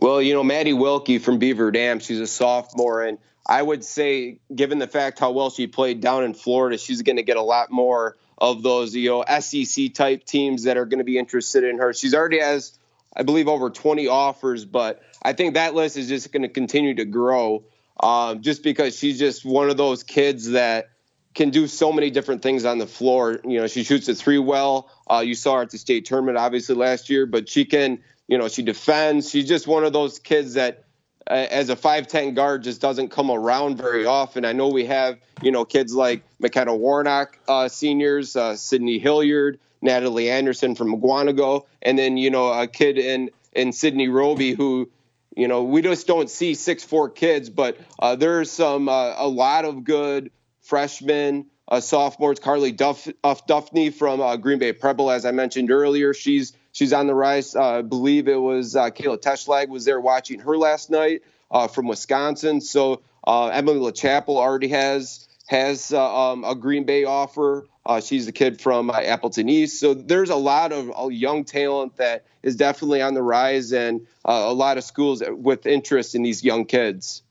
Well, 0.00 0.20
you 0.20 0.34
know, 0.34 0.44
Maddie 0.44 0.72
Wilkie 0.72 1.18
from 1.18 1.38
Beaver 1.38 1.70
Dam, 1.70 2.00
she's 2.00 2.20
a 2.20 2.26
sophomore, 2.26 3.02
and 3.02 3.18
I 3.46 3.62
would 3.62 3.84
say, 3.84 4.40
given 4.54 4.78
the 4.78 4.86
fact 4.86 5.18
how 5.18 5.30
well 5.30 5.50
she 5.50 5.66
played 5.66 6.00
down 6.00 6.24
in 6.24 6.34
Florida, 6.34 6.76
she's 6.76 7.02
going 7.02 7.16
to 7.16 7.22
get 7.22 7.36
a 7.36 7.42
lot 7.42 7.70
more 7.70 8.16
of 8.38 8.62
those, 8.62 8.94
you 8.94 9.08
know, 9.08 9.24
SEC 9.40 9.94
type 9.94 10.24
teams 10.24 10.64
that 10.64 10.76
are 10.76 10.84
going 10.84 10.98
to 10.98 11.04
be 11.04 11.18
interested 11.18 11.64
in 11.64 11.78
her. 11.78 11.92
She's 11.92 12.14
already 12.14 12.40
has, 12.40 12.78
I 13.16 13.22
believe, 13.22 13.48
over 13.48 13.70
20 13.70 14.08
offers, 14.08 14.64
but 14.64 15.02
I 15.22 15.32
think 15.32 15.54
that 15.54 15.74
list 15.74 15.96
is 15.96 16.08
just 16.08 16.32
going 16.32 16.42
to 16.42 16.48
continue 16.48 16.94
to 16.94 17.04
grow 17.04 17.64
um, 18.00 18.42
just 18.42 18.62
because 18.62 18.98
she's 18.98 19.18
just 19.18 19.44
one 19.44 19.70
of 19.70 19.76
those 19.76 20.02
kids 20.02 20.50
that 20.50 20.90
can 21.34 21.50
do 21.50 21.66
so 21.66 21.92
many 21.92 22.10
different 22.10 22.42
things 22.42 22.64
on 22.64 22.78
the 22.78 22.86
floor. 22.86 23.38
You 23.44 23.60
know, 23.60 23.66
she 23.66 23.84
shoots 23.84 24.06
the 24.06 24.14
three 24.14 24.38
well. 24.38 24.90
Uh, 25.08 25.22
you 25.24 25.34
saw 25.34 25.56
her 25.56 25.62
at 25.62 25.70
the 25.70 25.78
state 25.78 26.06
tournament, 26.06 26.38
obviously, 26.38 26.74
last 26.74 27.10
year, 27.10 27.26
but 27.26 27.48
she 27.48 27.64
can, 27.64 27.98
you 28.26 28.38
know, 28.38 28.48
she 28.48 28.62
defends. 28.62 29.30
She's 29.30 29.46
just 29.46 29.66
one 29.66 29.84
of 29.84 29.92
those 29.92 30.18
kids 30.18 30.54
that 30.54 30.85
as 31.26 31.70
a 31.70 31.76
5'10 31.76 32.34
guard 32.34 32.62
just 32.62 32.80
doesn't 32.80 33.08
come 33.08 33.30
around 33.30 33.78
very 33.78 34.06
often. 34.06 34.44
I 34.44 34.52
know 34.52 34.68
we 34.68 34.86
have, 34.86 35.18
you 35.42 35.50
know, 35.50 35.64
kids 35.64 35.94
like 35.94 36.22
McKenna 36.38 36.74
Warnock, 36.74 37.38
uh, 37.48 37.68
seniors, 37.68 38.36
uh, 38.36 38.56
Sydney 38.56 38.98
Hilliard, 38.98 39.58
Natalie 39.82 40.30
Anderson 40.30 40.74
from 40.74 40.94
Mukwonago, 40.94 41.66
and 41.82 41.98
then, 41.98 42.16
you 42.16 42.30
know, 42.30 42.52
a 42.52 42.66
kid 42.66 42.98
in, 42.98 43.30
in 43.52 43.72
Sydney 43.72 44.08
Roby 44.08 44.52
who, 44.52 44.90
you 45.36 45.48
know, 45.48 45.64
we 45.64 45.82
just 45.82 46.06
don't 46.06 46.30
see 46.30 46.54
six 46.54 46.84
four 46.84 47.10
kids, 47.10 47.50
but 47.50 47.78
uh, 47.98 48.16
there's 48.16 48.50
some, 48.50 48.88
uh, 48.88 49.14
a 49.16 49.28
lot 49.28 49.64
of 49.64 49.84
good 49.84 50.30
freshmen, 50.60 51.46
uh, 51.68 51.80
sophomores. 51.80 52.38
Carly 52.38 52.72
Duff, 52.72 53.08
Duffney 53.24 53.92
from 53.92 54.20
uh, 54.20 54.36
Green 54.36 54.58
Bay 54.58 54.72
Preble, 54.72 55.10
as 55.10 55.24
I 55.24 55.32
mentioned 55.32 55.70
earlier, 55.70 56.14
she's 56.14 56.52
she's 56.76 56.92
on 56.92 57.06
the 57.06 57.14
rise. 57.14 57.56
Uh, 57.56 57.78
I 57.78 57.82
believe 57.82 58.28
it 58.28 58.36
was 58.36 58.76
uh, 58.76 58.90
Kayla 58.90 59.18
Tetschlag 59.18 59.68
was 59.68 59.86
there 59.86 59.98
watching 59.98 60.40
her 60.40 60.58
last 60.58 60.90
night 60.90 61.22
uh, 61.50 61.68
from 61.68 61.88
Wisconsin. 61.88 62.60
So 62.60 63.00
Emily 63.26 63.78
LaChapelle 63.78 64.36
already 64.36 64.68
has 64.68 65.26
has 65.46 65.92
um, 65.92 66.44
a 66.44 66.54
Green 66.54 66.84
Bay 66.84 67.04
offer. 67.04 67.66
Uh, 67.86 68.00
she's 68.00 68.26
the 68.26 68.32
kid 68.32 68.60
from 68.60 68.90
uh, 68.90 68.94
Appleton 68.94 69.48
East. 69.48 69.80
So 69.80 69.94
there's 69.94 70.28
a 70.28 70.36
lot 70.36 70.72
of 70.72 70.92
uh, 70.98 71.08
young 71.08 71.44
talent 71.44 71.96
that 71.96 72.26
is 72.42 72.56
definitely 72.56 73.00
on 73.00 73.14
the 73.14 73.22
rise, 73.22 73.72
and 73.72 74.06
a 74.24 74.52
lot 74.52 74.76
of 74.76 74.84
schools 74.84 75.22
with 75.28 75.66
interest 75.66 76.14
in 76.14 76.22
these 76.22 76.44
young 76.44 76.66
kids. 76.66 77.22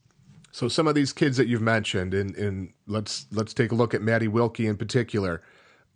So 0.52 0.70
some 0.70 0.88
of 0.88 0.96
these 0.96 1.14
kids 1.14 1.38
that 1.38 1.48
you've 1.48 1.62
mentioned, 1.62 2.14
and, 2.14 2.36
and 2.36 2.74
let's 2.88 3.28
let's 3.32 3.54
take 3.54 3.72
a 3.72 3.76
look 3.76 3.94
at 3.94 4.02
Maddie 4.02 4.30
Wilkie 4.30 4.66
in 4.66 4.78
particular. 4.78 5.44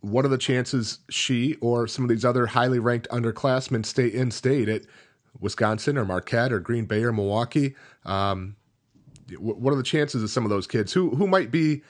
What 0.01 0.25
are 0.25 0.29
the 0.29 0.38
chances 0.38 0.99
she 1.09 1.55
or 1.55 1.88
some 1.88 2.05
of 2.05 2.09
these 2.09 2.25
other 2.25 2.47
highly 2.47 2.79
ranked 2.79 3.07
underclassmen 3.09 3.85
stay 3.85 4.07
in 4.07 4.31
state 4.31 4.69
at 4.69 4.83
Wisconsin 5.39 5.97
or 5.97 6.05
Marquette 6.05 6.53
or 6.53 6.59
Green 6.59 6.85
Bay 6.85 7.03
or 7.03 7.12
Milwaukee? 7.12 7.75
Um, 8.05 8.55
what 9.38 9.71
are 9.71 9.77
the 9.77 9.83
chances 9.83 10.23
of 10.23 10.29
some 10.29 10.43
of 10.43 10.49
those 10.49 10.65
kids 10.65 10.93
who 10.93 11.12
who 11.12 11.27
might 11.27 11.51
be 11.51 11.83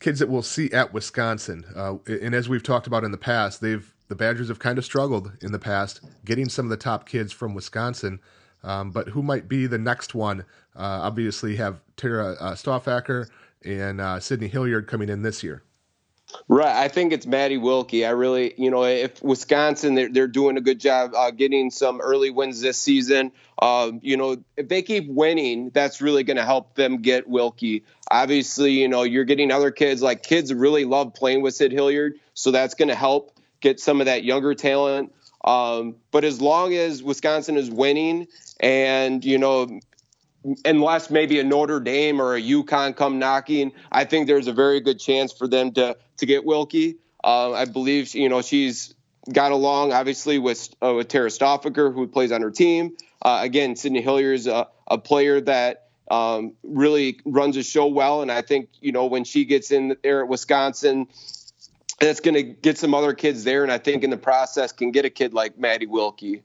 kids 0.00 0.20
that 0.20 0.28
we'll 0.28 0.42
see 0.42 0.70
at 0.72 0.92
Wisconsin. 0.92 1.64
Uh, 1.74 1.96
and 2.06 2.34
as 2.34 2.48
we've 2.48 2.62
talked 2.62 2.86
about 2.86 3.04
in 3.04 3.10
the 3.10 3.18
past, 3.18 3.60
they've 3.60 3.92
the 4.08 4.14
Badgers 4.14 4.46
have 4.48 4.60
kind 4.60 4.78
of 4.78 4.84
struggled 4.84 5.32
in 5.42 5.50
the 5.50 5.58
past 5.58 6.00
getting 6.24 6.48
some 6.48 6.66
of 6.66 6.70
the 6.70 6.76
top 6.76 7.08
kids 7.08 7.32
from 7.32 7.54
Wisconsin. 7.54 8.20
Um, 8.62 8.92
but 8.92 9.08
who 9.08 9.22
might 9.22 9.48
be 9.48 9.66
the 9.66 9.78
next 9.78 10.14
one? 10.14 10.40
Uh, 10.76 11.00
obviously, 11.02 11.56
have 11.56 11.80
Tara 11.96 12.36
uh, 12.38 13.24
and 13.64 14.00
uh, 14.00 14.20
Sydney 14.20 14.46
Hilliard 14.46 14.86
coming 14.86 15.08
in 15.08 15.22
this 15.22 15.42
year. 15.42 15.64
Right. 16.48 16.76
I 16.76 16.88
think 16.88 17.12
it's 17.12 17.26
Maddie 17.26 17.56
Wilkie. 17.56 18.04
I 18.04 18.10
really, 18.10 18.54
you 18.56 18.70
know, 18.70 18.84
if 18.84 19.22
Wisconsin, 19.22 19.94
they're, 19.94 20.08
they're 20.08 20.28
doing 20.28 20.56
a 20.56 20.60
good 20.60 20.80
job 20.80 21.12
uh, 21.14 21.30
getting 21.30 21.70
some 21.70 22.00
early 22.00 22.30
wins 22.30 22.60
this 22.60 22.78
season. 22.78 23.32
Um, 23.60 24.00
you 24.02 24.16
know, 24.16 24.36
if 24.56 24.68
they 24.68 24.82
keep 24.82 25.08
winning, 25.08 25.70
that's 25.70 26.00
really 26.00 26.24
going 26.24 26.36
to 26.36 26.44
help 26.44 26.74
them 26.74 27.02
get 27.02 27.28
Wilkie. 27.28 27.84
Obviously, 28.10 28.72
you 28.72 28.88
know, 28.88 29.02
you're 29.02 29.24
getting 29.24 29.50
other 29.50 29.70
kids, 29.70 30.02
like 30.02 30.22
kids 30.22 30.52
really 30.52 30.84
love 30.84 31.14
playing 31.14 31.42
with 31.42 31.54
Sid 31.54 31.72
Hilliard. 31.72 32.18
So 32.34 32.50
that's 32.50 32.74
going 32.74 32.88
to 32.88 32.96
help 32.96 33.36
get 33.60 33.80
some 33.80 34.00
of 34.00 34.06
that 34.06 34.24
younger 34.24 34.54
talent. 34.54 35.12
Um, 35.44 35.96
but 36.10 36.24
as 36.24 36.40
long 36.40 36.74
as 36.74 37.02
Wisconsin 37.02 37.56
is 37.56 37.70
winning 37.70 38.26
and, 38.58 39.24
you 39.24 39.38
know, 39.38 39.80
unless 40.64 41.10
maybe 41.10 41.40
a 41.40 41.44
Notre 41.44 41.80
Dame 41.80 42.20
or 42.20 42.34
a 42.34 42.42
UConn 42.42 42.96
come 42.96 43.18
knocking, 43.18 43.72
I 43.90 44.04
think 44.04 44.26
there's 44.26 44.46
a 44.46 44.52
very 44.52 44.80
good 44.80 44.98
chance 44.98 45.32
for 45.32 45.48
them 45.48 45.72
to 45.72 45.96
to 46.18 46.26
get 46.26 46.44
Wilkie. 46.44 46.96
Uh, 47.22 47.52
I 47.52 47.64
believe 47.64 48.14
you 48.14 48.28
know 48.28 48.42
she's 48.42 48.94
got 49.32 49.52
along 49.52 49.92
obviously 49.92 50.38
with 50.38 50.74
uh, 50.82 50.94
with 50.94 51.08
Tara 51.08 51.30
Stauffacher, 51.30 51.92
who 51.92 52.06
plays 52.06 52.32
on 52.32 52.42
her 52.42 52.50
team. 52.50 52.96
Uh, 53.22 53.40
again, 53.42 53.76
Sydney 53.76 54.02
Hilliard 54.02 54.36
is 54.36 54.46
a, 54.46 54.68
a 54.86 54.98
player 54.98 55.40
that 55.40 55.88
um, 56.10 56.52
really 56.62 57.18
runs 57.24 57.56
a 57.56 57.62
show 57.62 57.86
well, 57.86 58.22
and 58.22 58.30
I 58.30 58.42
think 58.42 58.68
you 58.80 58.92
know 58.92 59.06
when 59.06 59.24
she 59.24 59.44
gets 59.44 59.70
in 59.70 59.96
there 60.02 60.22
at 60.22 60.28
Wisconsin, 60.28 61.08
that's 61.98 62.20
going 62.20 62.34
to 62.34 62.42
get 62.42 62.78
some 62.78 62.94
other 62.94 63.14
kids 63.14 63.44
there, 63.44 63.62
and 63.62 63.72
I 63.72 63.78
think 63.78 64.04
in 64.04 64.10
the 64.10 64.16
process 64.16 64.72
can 64.72 64.92
get 64.92 65.04
a 65.04 65.10
kid 65.10 65.34
like 65.34 65.58
Maddie 65.58 65.86
Wilkie. 65.86 66.42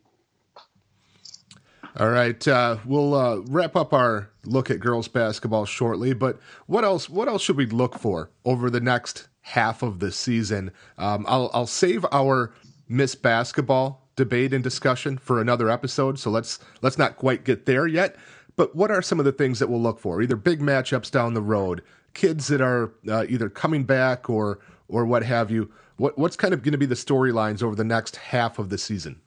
All 1.98 2.10
right, 2.10 2.48
uh, 2.48 2.78
we'll 2.86 3.14
uh, 3.14 3.38
wrap 3.48 3.76
up 3.76 3.94
our 3.94 4.30
look 4.46 4.72
at 4.72 4.80
girls 4.80 5.10
basketball 5.10 5.66
shortly. 5.66 6.14
But 6.14 6.40
what 6.66 6.86
else? 6.86 7.10
What 7.10 7.28
else 7.28 7.42
should 7.42 7.58
we 7.58 7.66
look 7.66 8.00
for 8.00 8.30
over 8.46 8.70
the 8.70 8.80
next 8.80 9.28
half 9.42 9.84
of 9.84 10.00
the 10.00 10.12
season? 10.12 10.72
Um, 10.98 11.26
I'll, 11.28 11.52
I'll 11.54 11.68
save 11.68 12.06
our 12.12 12.54
Miss 12.88 13.16
Basketball 13.16 14.08
debate 14.16 14.54
and 14.54 14.64
discussion 14.64 15.18
for 15.18 15.42
another 15.42 15.70
episode. 15.70 16.18
So 16.18 16.30
let's 16.30 16.60
let's 16.82 16.98
not 16.98 17.18
quite 17.18 17.44
get 17.44 17.66
there 17.66 17.88
yet. 17.88 18.16
But 18.56 18.74
what 18.76 18.92
are 18.92 19.02
some 19.02 19.20
of 19.20 19.26
the 19.26 19.32
things 19.32 19.60
that 19.60 19.70
we'll 19.70 19.82
look 19.82 20.00
for? 20.00 20.22
Either 20.22 20.36
big 20.36 20.62
matchups 20.62 21.12
down 21.12 21.34
the 21.34 21.42
road, 21.42 21.82
kids 22.14 22.48
that 22.48 22.62
are 22.62 22.94
uh, 23.10 23.26
either 23.28 23.50
coming 23.50 23.84
back 23.84 24.30
or 24.30 24.60
or 24.88 25.06
what 25.06 25.24
have 25.24 25.52
you. 25.52 25.70
What 25.98 26.18
what's 26.18 26.38
kind 26.38 26.54
of 26.54 26.64
going 26.64 26.72
to 26.72 26.78
be 26.78 26.86
the 26.86 26.96
storylines 26.96 27.62
over 27.62 27.76
the 27.76 27.84
next 27.84 28.16
half 28.16 28.60
of 28.60 28.70
the 28.70 28.78
season? 28.78 29.20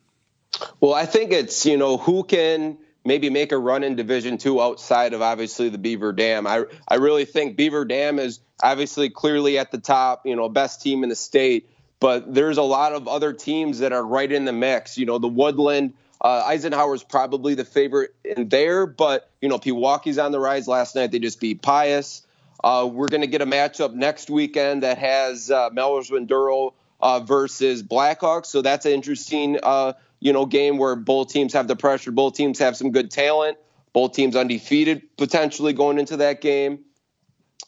Well, 0.81 0.95
I 0.95 1.07
think 1.07 1.33
it's 1.33 1.67
you 1.67 1.77
know 1.77 1.97
who 1.97 2.25
can 2.25 2.79
maybe 3.05 3.31
make 3.31 3.53
a 3.53 3.59
run 3.59 3.85
in 3.85 3.97
Division 3.97 4.38
Two 4.38 4.61
outside 4.61 5.12
of 5.12 5.23
obviously 5.23 5.69
the 5.69 5.79
Beaver 5.79 6.12
Dam. 6.12 6.47
I 6.47 6.64
I 6.88 6.97
really 6.97 7.25
think 7.25 7.57
Beaver 7.57 7.85
Dam 7.85 8.19
is 8.19 8.40
obviously 8.62 9.11
clearly 9.11 9.59
at 9.59 9.71
the 9.71 9.79
top, 9.79 10.27
you 10.27 10.37
know, 10.37 10.49
best 10.49 10.83
team 10.83 11.03
in 11.03 11.09
the 11.09 11.17
state. 11.17 11.69
But 12.01 12.35
there's 12.35 12.59
a 12.59 12.62
lot 12.62 12.93
of 12.93 13.09
other 13.09 13.33
teams 13.33 13.79
that 13.79 13.93
are 13.93 14.05
right 14.05 14.31
in 14.31 14.45
the 14.45 14.53
mix. 14.53 14.99
You 14.99 15.07
know, 15.07 15.19
the 15.19 15.29
Woodland. 15.29 15.95
Uh, 16.21 16.43
Eisenhower's 16.47 17.03
probably 17.03 17.55
the 17.55 17.67
favorite 17.67 18.14
in 18.25 18.49
there, 18.49 18.87
but 18.87 19.31
you 19.43 19.49
know, 19.49 19.59
Pewaukee's 19.59 20.17
on 20.19 20.33
the 20.33 20.40
rise. 20.40 20.67
Last 20.67 20.95
night 20.95 21.12
they 21.12 21.19
just 21.19 21.38
beat 21.38 21.61
Pius. 21.61 22.27
Uh, 22.62 22.88
we're 22.90 23.09
going 23.09 23.21
to 23.21 23.27
get 23.27 23.43
a 23.43 23.47
matchup 23.47 23.93
next 23.93 24.31
weekend 24.31 24.85
that 24.85 24.97
has 24.97 25.51
uh, 25.51 25.69
Melrose 25.71 26.09
Mindoro 26.09 26.73
uh, 26.99 27.21
versus 27.21 27.83
Blackhawks, 27.83 28.47
so 28.47 28.62
that's 28.62 28.87
an 28.87 28.93
interesting 28.93 29.59
uh, 29.62 29.93
you 30.25 30.33
know, 30.33 30.47
game 30.47 30.79
where 30.79 30.97
both 30.97 31.29
teams 31.29 31.53
have 31.53 31.69
the 31.69 31.77
pressure, 31.77 32.11
both 32.11 32.35
teams 32.35 32.59
have 32.59 32.77
some 32.77 32.91
good 32.91 33.11
talent, 33.11 33.59
both 33.93 34.15
teams 34.15 34.35
undefeated 34.35 35.03
potentially 35.19 35.75
going 35.75 35.99
into 35.99 36.17
that 36.17 36.41
game. 36.41 36.81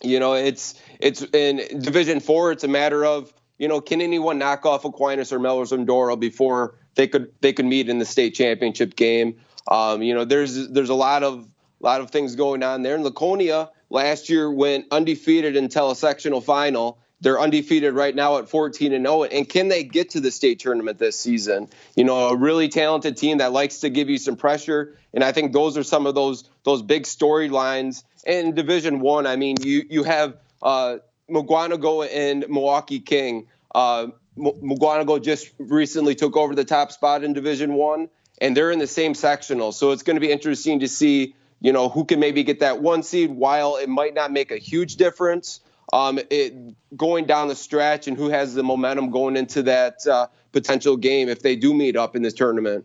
You 0.03 0.19
know, 0.19 0.33
it's 0.33 0.75
it's 0.99 1.23
in 1.23 1.81
Division 1.81 2.19
Four. 2.19 2.53
It's 2.53 2.64
a 2.64 2.69
matter 2.69 3.05
of 3.05 3.33
you 3.59 3.69
know, 3.69 3.81
can 3.81 4.01
anyone 4.01 4.38
knock 4.38 4.64
off 4.64 4.85
Aquinas 4.87 5.33
or 5.33 5.38
Melrose 5.38 5.71
Mindoro 5.71 6.19
before 6.19 6.75
they 6.95 7.07
could 7.07 7.31
they 7.42 7.53
could 7.53 7.66
meet 7.66 7.90
in 7.90 7.99
the 7.99 8.07
state 8.07 8.35
championship 8.35 8.97
game? 8.97 9.37
Um, 9.71 10.03
you 10.03 10.14
know, 10.14 10.25
there's 10.25 10.69
there's 10.69 10.88
a 10.88 10.95
lot 10.95 11.23
of 11.23 11.47
lot 11.81 12.01
of 12.01 12.11
things 12.11 12.37
going 12.37 12.62
on 12.62 12.83
there. 12.83 12.95
And 12.95 13.05
Laconia 13.05 13.71
last 13.90 14.31
year 14.31 14.51
went 14.51 14.87
undefeated 14.90 15.57
until 15.57 15.90
a 15.90 15.97
sectional 15.97 16.40
final 16.40 16.99
they're 17.27 17.41
undefeated 17.41 17.93
right 17.93 18.15
now 18.15 18.39
at 18.39 18.49
14 18.49 18.93
and 18.93 19.05
0. 19.05 19.25
And 19.25 19.49
can 19.49 19.67
they 19.67 19.83
get 19.83 20.11
to 20.11 20.21
the 20.21 20.31
state 20.31 20.61
tournament 20.61 21.01
this 21.01 21.19
season? 21.19 21.69
You 21.97 22.05
know, 22.05 22.29
a 22.29 22.37
really 22.37 22.69
talented 22.69 23.17
team 23.17 23.39
that 23.39 23.51
likes 23.51 23.81
to 23.81 23.91
give 23.91 24.09
you 24.09 24.17
some 24.17 24.37
pressure. 24.37 24.97
And 25.12 25.25
I 25.25 25.33
think 25.33 25.53
those 25.53 25.77
are 25.77 25.83
some 25.83 26.07
of 26.07 26.15
those 26.15 26.49
those 26.62 26.83
big 26.83 27.03
storylines 27.03 28.05
in 28.25 28.55
Division 28.55 29.01
One. 29.01 29.27
I. 29.27 29.35
Mean, 29.35 29.57
you 29.61 29.85
you 29.91 30.05
have 30.05 30.37
uh, 30.62 30.99
Mukwonago 31.29 32.09
and 32.09 32.45
Milwaukee 32.49 33.01
King. 33.01 33.49
Uh, 33.75 34.07
Mukwonago 34.39 35.21
just 35.21 35.51
recently 35.59 36.15
took 36.15 36.37
over 36.37 36.55
the 36.55 36.65
top 36.65 36.93
spot 36.93 37.25
in 37.25 37.33
Division 37.33 37.75
One, 37.75 38.09
and 38.41 38.57
they're 38.57 38.71
in 38.71 38.79
the 38.79 38.87
same 38.87 39.15
sectional. 39.15 39.73
So 39.73 39.91
it's 39.91 40.05
going 40.05 40.15
to 40.15 40.21
be 40.21 40.31
interesting 40.31 40.79
to 40.79 40.87
see, 40.87 41.35
you 41.59 41.73
know, 41.73 41.89
who 41.89 42.05
can 42.05 42.21
maybe 42.21 42.45
get 42.45 42.61
that 42.61 42.81
one 42.81 43.03
seed. 43.03 43.31
While 43.31 43.79
it 43.79 43.89
might 43.89 44.15
not 44.15 44.31
make 44.31 44.53
a 44.53 44.59
huge 44.59 44.95
difference, 44.95 45.59
um, 45.92 46.18
it, 46.31 46.55
going 46.96 47.27
down 47.27 47.49
the 47.49 47.55
stretch 47.55 48.09
and 48.09 48.16
who 48.16 48.29
has 48.29 48.55
the 48.55 48.62
momentum 48.62 49.11
going 49.11 49.37
into 49.37 49.62
that 49.62 50.07
uh, 50.07 50.27
potential 50.53 50.96
game 50.96 51.29
if 51.29 51.42
they 51.42 51.57
do 51.57 51.75
meet 51.75 51.96
up 51.96 52.16
in 52.16 52.22
this 52.22 52.35
tournament. 52.35 52.85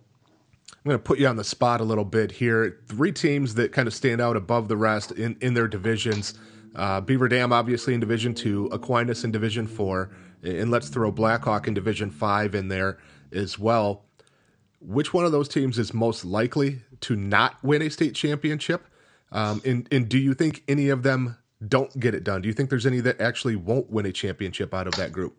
I'm 0.70 0.90
going 0.90 0.98
to 0.98 1.04
put 1.04 1.20
you 1.20 1.28
on 1.28 1.36
the 1.36 1.44
spot 1.44 1.80
a 1.82 1.84
little 1.84 2.06
bit 2.06 2.32
here. 2.32 2.80
Three 2.88 3.12
teams 3.12 3.54
that 3.56 3.72
kind 3.72 3.88
of 3.88 3.94
stand 3.94 4.20
out 4.20 4.36
above 4.36 4.68
the 4.68 4.78
rest 4.78 5.12
in, 5.12 5.38
in 5.42 5.54
their 5.54 5.68
divisions. 5.68 6.34
Uh, 6.76 7.02
Beaver 7.02 7.28
Dam, 7.28 7.52
obviously, 7.54 7.94
in 7.94 8.00
Division 8.00 8.34
Two, 8.34 8.68
Aquinas 8.72 9.24
in 9.24 9.32
Division 9.32 9.68
Four, 9.68 10.10
and 10.42 10.72
let's 10.72 10.90
throw 10.90 11.12
Blackhawk 11.12 11.68
in 11.68 11.74
Division 11.74 12.10
Five 12.10 12.56
in 12.56 12.70
there 12.70 12.98
as 13.32 13.60
well. 13.60 14.06
Which 14.80 15.14
one 15.14 15.26
of 15.26 15.32
those 15.32 15.48
teams 15.48 15.78
is 15.78 15.94
most 15.94 16.26
likely 16.26 16.82
to 17.02 17.16
not 17.16 17.62
win 17.64 17.82
a 17.82 17.90
state 17.90 18.16
championship? 18.16 18.88
Um, 19.32 19.62
and, 19.64 19.88
and 19.92 20.10
do 20.10 20.18
you 20.18 20.34
think 20.34 20.64
any 20.68 20.90
of 20.90 21.04
them 21.04 21.38
don't 21.66 21.98
get 22.00 22.16
it 22.16 22.24
done? 22.24 22.42
Do 22.42 22.48
you 22.48 22.54
think 22.54 22.70
there's 22.70 22.86
any 22.86 23.00
that 23.02 23.22
actually 23.22 23.56
won't 23.56 23.92
win 23.92 24.06
a 24.06 24.12
championship 24.12 24.74
out 24.74 24.88
of 24.88 24.96
that 24.96 25.12
group? 25.12 25.38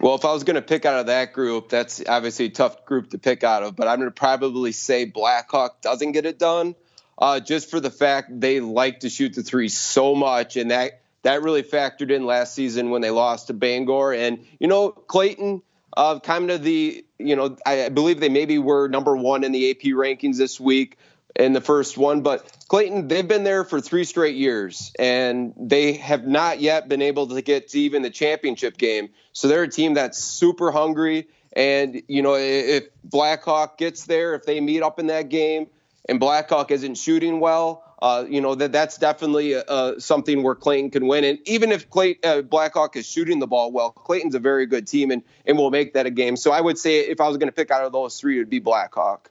Well, 0.00 0.16
if 0.16 0.24
I 0.24 0.32
was 0.32 0.44
going 0.44 0.56
to 0.56 0.62
pick 0.62 0.84
out 0.84 1.00
of 1.00 1.06
that 1.06 1.32
group, 1.32 1.68
that's 1.68 2.02
obviously 2.06 2.46
a 2.46 2.50
tough 2.50 2.84
group 2.84 3.10
to 3.10 3.18
pick 3.18 3.44
out 3.44 3.62
of, 3.62 3.76
but 3.76 3.88
I'm 3.88 3.98
going 3.98 4.10
to 4.10 4.14
probably 4.14 4.72
say 4.72 5.06
Blackhawk 5.06 5.80
doesn't 5.80 6.12
get 6.12 6.26
it 6.26 6.38
done 6.38 6.74
uh, 7.16 7.40
just 7.40 7.70
for 7.70 7.80
the 7.80 7.90
fact 7.90 8.40
they 8.40 8.60
like 8.60 9.00
to 9.00 9.08
shoot 9.08 9.34
the 9.34 9.42
three 9.42 9.68
so 9.68 10.14
much. 10.14 10.56
And 10.56 10.72
that, 10.72 11.00
that 11.22 11.42
really 11.42 11.62
factored 11.62 12.10
in 12.10 12.26
last 12.26 12.54
season 12.54 12.90
when 12.90 13.02
they 13.02 13.10
lost 13.10 13.46
to 13.46 13.54
Bangor. 13.54 14.12
And, 14.12 14.44
you 14.58 14.66
know, 14.66 14.90
Clayton, 14.90 15.62
uh, 15.96 16.18
kind 16.18 16.50
of 16.50 16.62
the, 16.64 17.04
you 17.18 17.36
know, 17.36 17.56
I 17.64 17.88
believe 17.88 18.18
they 18.18 18.28
maybe 18.28 18.58
were 18.58 18.88
number 18.88 19.16
one 19.16 19.44
in 19.44 19.52
the 19.52 19.70
AP 19.70 19.82
rankings 19.94 20.36
this 20.36 20.58
week 20.58 20.98
in 21.36 21.52
the 21.52 21.60
first 21.60 21.96
one. 21.98 22.22
But 22.22 22.50
Clayton, 22.68 23.08
they've 23.08 23.26
been 23.26 23.44
there 23.44 23.64
for 23.64 23.80
three 23.80 24.04
straight 24.04 24.36
years, 24.36 24.92
and 24.98 25.54
they 25.56 25.94
have 25.94 26.26
not 26.26 26.60
yet 26.60 26.88
been 26.88 27.02
able 27.02 27.28
to 27.28 27.42
get 27.42 27.68
to 27.68 27.80
even 27.80 28.02
the 28.02 28.10
championship 28.10 28.76
game. 28.76 29.10
So 29.32 29.48
they're 29.48 29.64
a 29.64 29.68
team 29.68 29.94
that's 29.94 30.18
super 30.18 30.70
hungry. 30.70 31.28
And, 31.52 32.02
you 32.08 32.22
know, 32.22 32.34
if 32.34 32.84
Blackhawk 33.04 33.78
gets 33.78 34.06
there, 34.06 34.34
if 34.34 34.44
they 34.44 34.60
meet 34.60 34.82
up 34.82 34.98
in 34.98 35.06
that 35.08 35.28
game 35.28 35.68
and 36.08 36.18
Blackhawk 36.18 36.70
isn't 36.70 36.96
shooting 36.96 37.40
well, 37.40 37.84
uh, 38.02 38.26
you 38.28 38.42
know 38.42 38.54
that 38.54 38.70
that's 38.70 38.98
definitely 38.98 39.54
uh, 39.54 39.98
something 39.98 40.42
where 40.42 40.54
Clayton 40.54 40.90
can 40.90 41.06
win. 41.06 41.24
And 41.24 41.38
even 41.46 41.72
if 41.72 41.88
Clay, 41.88 42.18
uh, 42.22 42.42
Blackhawk 42.42 42.96
is 42.96 43.06
shooting 43.06 43.38
the 43.38 43.46
ball 43.46 43.72
well, 43.72 43.92
Clayton's 43.92 44.34
a 44.34 44.40
very 44.40 44.66
good 44.66 44.86
team 44.86 45.10
and 45.10 45.22
and 45.46 45.56
will 45.56 45.70
make 45.70 45.94
that 45.94 46.04
a 46.04 46.10
game. 46.10 46.36
So 46.36 46.50
I 46.52 46.60
would 46.60 46.76
say 46.76 46.98
if 46.98 47.20
I 47.20 47.28
was 47.28 47.38
going 47.38 47.48
to 47.48 47.54
pick 47.54 47.70
out 47.70 47.84
of 47.84 47.92
those 47.92 48.20
three, 48.20 48.36
it 48.36 48.40
would 48.40 48.50
be 48.50 48.58
Blackhawk. 48.58 49.30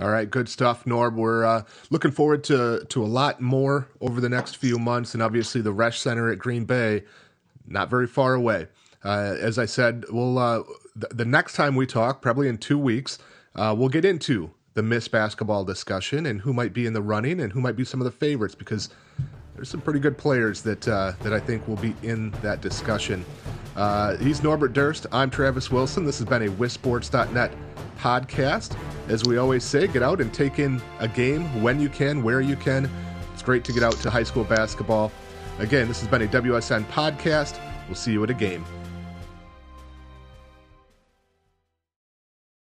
All 0.00 0.10
right, 0.10 0.30
good 0.30 0.48
stuff, 0.48 0.84
Norb. 0.84 1.14
We're 1.14 1.44
uh, 1.44 1.62
looking 1.90 2.12
forward 2.12 2.44
to 2.44 2.84
to 2.88 3.02
a 3.02 3.06
lot 3.06 3.40
more 3.40 3.88
over 4.00 4.20
the 4.20 4.28
next 4.28 4.56
few 4.56 4.78
months, 4.78 5.12
and 5.14 5.22
obviously 5.22 5.60
the 5.60 5.74
Resch 5.74 5.98
Center 5.98 6.30
at 6.30 6.38
Green 6.38 6.64
Bay, 6.64 7.02
not 7.66 7.90
very 7.90 8.06
far 8.06 8.34
away. 8.34 8.68
Uh, 9.04 9.36
as 9.40 9.58
I 9.58 9.66
said, 9.66 10.04
we'll 10.10 10.38
uh, 10.38 10.62
th- 10.94 11.12
the 11.12 11.24
next 11.24 11.54
time 11.54 11.74
we 11.74 11.84
talk, 11.84 12.22
probably 12.22 12.48
in 12.48 12.58
two 12.58 12.78
weeks, 12.78 13.18
uh, 13.56 13.74
we'll 13.76 13.88
get 13.88 14.04
into 14.04 14.52
the 14.74 14.82
Miss 14.82 15.08
Basketball 15.08 15.64
discussion 15.64 16.26
and 16.26 16.42
who 16.42 16.52
might 16.52 16.72
be 16.72 16.86
in 16.86 16.92
the 16.92 17.02
running 17.02 17.40
and 17.40 17.52
who 17.52 17.60
might 17.60 17.74
be 17.74 17.84
some 17.84 18.00
of 18.00 18.04
the 18.04 18.12
favorites 18.12 18.54
because 18.54 18.90
there's 19.58 19.68
some 19.68 19.80
pretty 19.80 19.98
good 19.98 20.16
players 20.16 20.62
that 20.62 20.86
uh, 20.86 21.12
that 21.22 21.32
I 21.32 21.40
think 21.40 21.66
will 21.66 21.76
be 21.76 21.92
in 22.04 22.30
that 22.42 22.60
discussion. 22.60 23.24
Uh, 23.74 24.16
he's 24.18 24.40
Norbert 24.40 24.72
Durst. 24.72 25.06
I'm 25.10 25.30
Travis 25.30 25.68
Wilson. 25.68 26.04
This 26.04 26.18
has 26.18 26.28
been 26.28 26.42
a 26.42 26.50
wisports.net 26.52 27.52
podcast. 27.98 28.76
As 29.08 29.24
we 29.24 29.36
always 29.36 29.64
say, 29.64 29.88
get 29.88 30.04
out 30.04 30.20
and 30.20 30.32
take 30.32 30.60
in 30.60 30.80
a 31.00 31.08
game 31.08 31.60
when 31.60 31.80
you 31.80 31.88
can, 31.88 32.22
where 32.22 32.40
you 32.40 32.54
can. 32.54 32.88
It's 33.34 33.42
great 33.42 33.64
to 33.64 33.72
get 33.72 33.82
out 33.82 33.94
to 33.94 34.10
high 34.10 34.22
school 34.22 34.44
basketball. 34.44 35.10
Again, 35.58 35.88
this 35.88 35.98
has 36.02 36.08
been 36.08 36.22
a 36.22 36.28
WSN 36.28 36.84
podcast. 36.84 37.60
We'll 37.88 37.96
see 37.96 38.12
you 38.12 38.22
at 38.22 38.30
a 38.30 38.34
game. 38.34 38.64